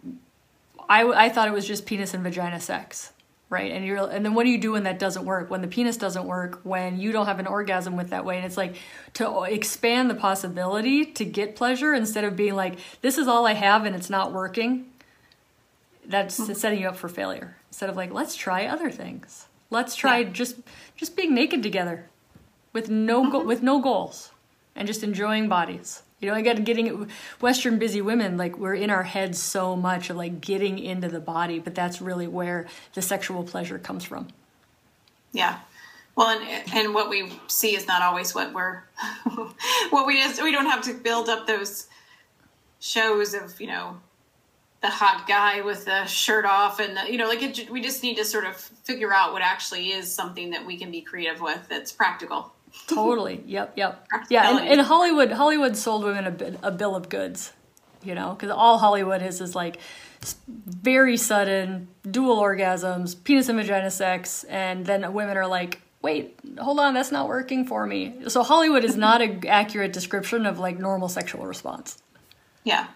[0.90, 3.13] I I thought it was just penis and vagina sex
[3.54, 5.68] right and you're and then what do you do when that doesn't work when the
[5.68, 8.76] penis doesn't work when you don't have an orgasm with that way and it's like
[9.14, 13.54] to expand the possibility to get pleasure instead of being like this is all i
[13.54, 14.90] have and it's not working
[16.06, 16.54] that's mm-hmm.
[16.54, 20.30] setting you up for failure instead of like let's try other things let's try yeah.
[20.30, 20.56] just
[20.96, 22.10] just being naked together
[22.74, 23.48] with no mm-hmm.
[23.48, 24.32] with no goals
[24.76, 27.10] and just enjoying bodies you know, again, getting
[27.42, 31.20] Western busy women, like we're in our heads so much of like getting into the
[31.20, 34.30] body, but that's really where the sexual pleasure comes from.
[35.34, 35.60] Yeah.
[36.16, 38.84] Well, and, and what we see is not always what we're,
[39.90, 41.88] what we just, we don't have to build up those
[42.80, 43.98] shows of, you know,
[44.82, 48.02] the hot guy with the shirt off and the, you know, like it, we just
[48.02, 51.42] need to sort of figure out what actually is something that we can be creative
[51.42, 52.54] with that's practical
[52.88, 53.44] totally.
[53.46, 53.74] Yep.
[53.76, 54.08] Yep.
[54.30, 54.50] Yeah.
[54.50, 57.54] And, and, Hollywood, Hollywood sold women a, a bill of goods,
[58.04, 59.78] you know, because all Hollywood is is like
[60.48, 66.80] very sudden dual orgasms, penis and vagina sex, and then women are like, wait, hold
[66.80, 68.14] on, that's not working for me.
[68.28, 72.02] So Hollywood is not an accurate description of like normal sexual response.
[72.64, 72.88] Yeah.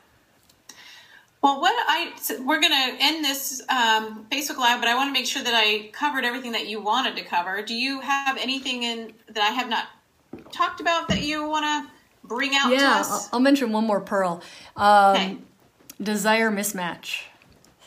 [1.48, 5.14] Well, what I we're going to end this um, Facebook Live, but I want to
[5.14, 7.62] make sure that I covered everything that you wanted to cover.
[7.62, 9.88] Do you have anything in that I have not
[10.52, 11.92] talked about that you want to
[12.28, 12.74] bring out?
[12.74, 14.44] Yeah, I'll, I'll, mention one more pearl.
[14.76, 15.38] Um, okay.
[16.04, 17.22] Desire mismatch.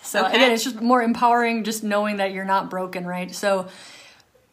[0.00, 0.36] So okay.
[0.36, 3.34] again, it's just more empowering, just knowing that you're not broken, right?
[3.34, 3.68] So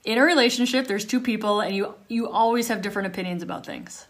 [0.04, 4.06] in a relationship, there's two people, and you you always have different opinions about things.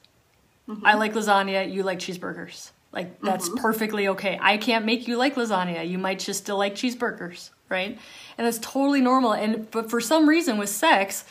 [0.67, 0.83] Mm-hmm.
[0.83, 1.71] I like lasagna.
[1.71, 3.59] You like cheeseburgers like that's mm-hmm.
[3.59, 4.39] perfectly okay.
[4.41, 5.87] I can't make you like lasagna.
[5.87, 7.97] You might just still like cheeseburgers, right?
[8.37, 9.33] And that's totally normal.
[9.33, 11.25] And but for some reason with sex,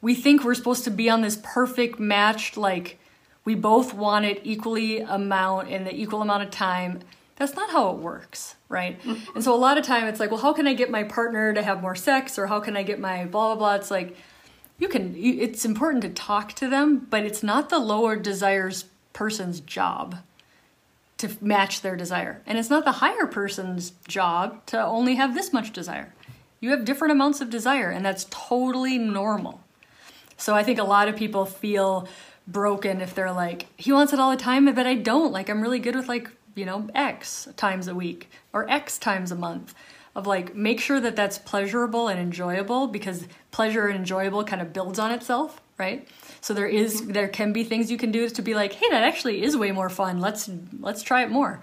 [0.00, 2.98] we think we're supposed to be on this perfect matched like
[3.44, 7.00] we both want it equally amount in the equal amount of time.
[7.36, 9.00] That's not how it works, right?
[9.02, 9.34] Mm-hmm.
[9.34, 11.52] And so a lot of time it's like, well, how can I get my partner
[11.54, 13.74] to have more sex or how can I get my blah blah blah?
[13.74, 14.16] It's like
[14.78, 19.60] you can it's important to talk to them, but it's not the lower desires person's
[19.60, 20.16] job
[21.20, 22.42] to match their desire.
[22.46, 26.12] And it's not the higher person's job to only have this much desire.
[26.60, 29.62] You have different amounts of desire, and that's totally normal.
[30.36, 32.08] So I think a lot of people feel
[32.46, 35.32] broken if they're like, he wants it all the time, but I don't.
[35.32, 39.30] Like, I'm really good with like, you know, X times a week or X times
[39.30, 39.74] a month.
[40.16, 44.72] Of like, make sure that that's pleasurable and enjoyable because pleasure and enjoyable kind of
[44.72, 46.08] builds on itself, right?
[46.40, 49.02] So there is there can be things you can do to be like, hey, that
[49.02, 50.20] actually is way more fun.
[50.20, 51.60] Let's let's try it more.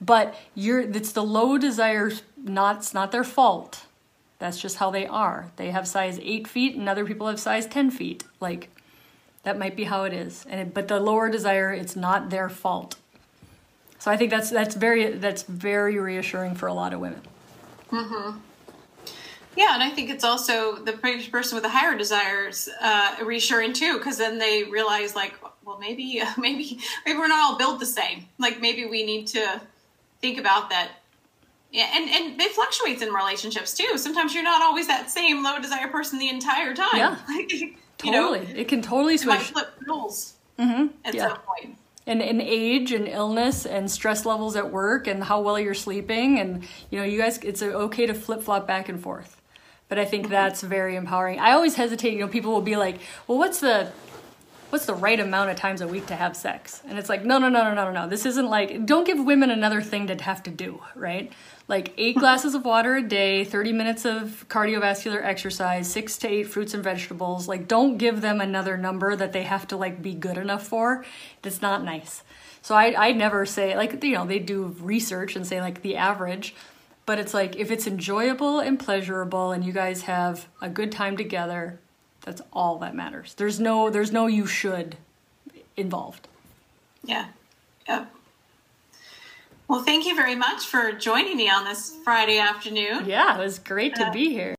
[0.00, 3.86] But you're it's the low desire not it's not their fault.
[4.38, 5.50] That's just how they are.
[5.56, 8.24] They have size eight feet and other people have size ten feet.
[8.40, 8.70] Like
[9.44, 10.44] that might be how it is.
[10.48, 12.96] And it, but the lower desire, it's not their fault.
[13.98, 17.20] So I think that's that's very that's very reassuring for a lot of women.
[17.90, 18.38] Mm-hmm.
[19.56, 23.98] Yeah, and I think it's also the person with the higher desires uh, reassuring too,
[23.98, 25.34] because then they realize like,
[25.64, 28.26] well, maybe, maybe, maybe we're not all built the same.
[28.38, 29.60] Like maybe we need to
[30.20, 30.90] think about that.
[31.70, 33.98] Yeah, and and it fluctuates in relationships too.
[33.98, 36.88] Sometimes you're not always that same low desire person the entire time.
[36.94, 38.40] Yeah, like, totally.
[38.40, 39.34] Know, it can totally switch.
[39.34, 40.86] Might flip roles mm-hmm.
[41.04, 41.28] at yeah.
[41.28, 41.76] some point
[42.06, 46.38] and, and age and illness and stress levels at work and how well you're sleeping
[46.38, 49.40] and you know you guys it's okay to flip flop back and forth
[49.88, 51.38] but I think that's very empowering.
[51.38, 53.92] I always hesitate, you know, people will be like, "Well, what's the
[54.70, 57.38] what's the right amount of times a week to have sex?" And it's like, "No,
[57.38, 58.08] no, no, no, no, no.
[58.08, 61.32] This isn't like don't give women another thing to have to do, right?
[61.66, 62.20] Like 8 hmm.
[62.20, 66.84] glasses of water a day, 30 minutes of cardiovascular exercise, 6 to 8 fruits and
[66.84, 67.48] vegetables.
[67.48, 71.04] Like don't give them another number that they have to like be good enough for.
[71.42, 72.22] It's not nice.
[72.62, 75.96] So I I never say like you know, they do research and say like the
[75.96, 76.54] average
[77.06, 81.16] but it's like if it's enjoyable and pleasurable and you guys have a good time
[81.16, 81.78] together,
[82.22, 83.34] that's all that matters.
[83.34, 84.96] There's no there's no you should
[85.76, 86.28] involved.
[87.04, 87.26] Yeah.
[87.88, 88.10] Yep.
[89.68, 93.06] Well, thank you very much for joining me on this Friday afternoon.
[93.06, 94.54] Yeah, it was great to Uh, be here.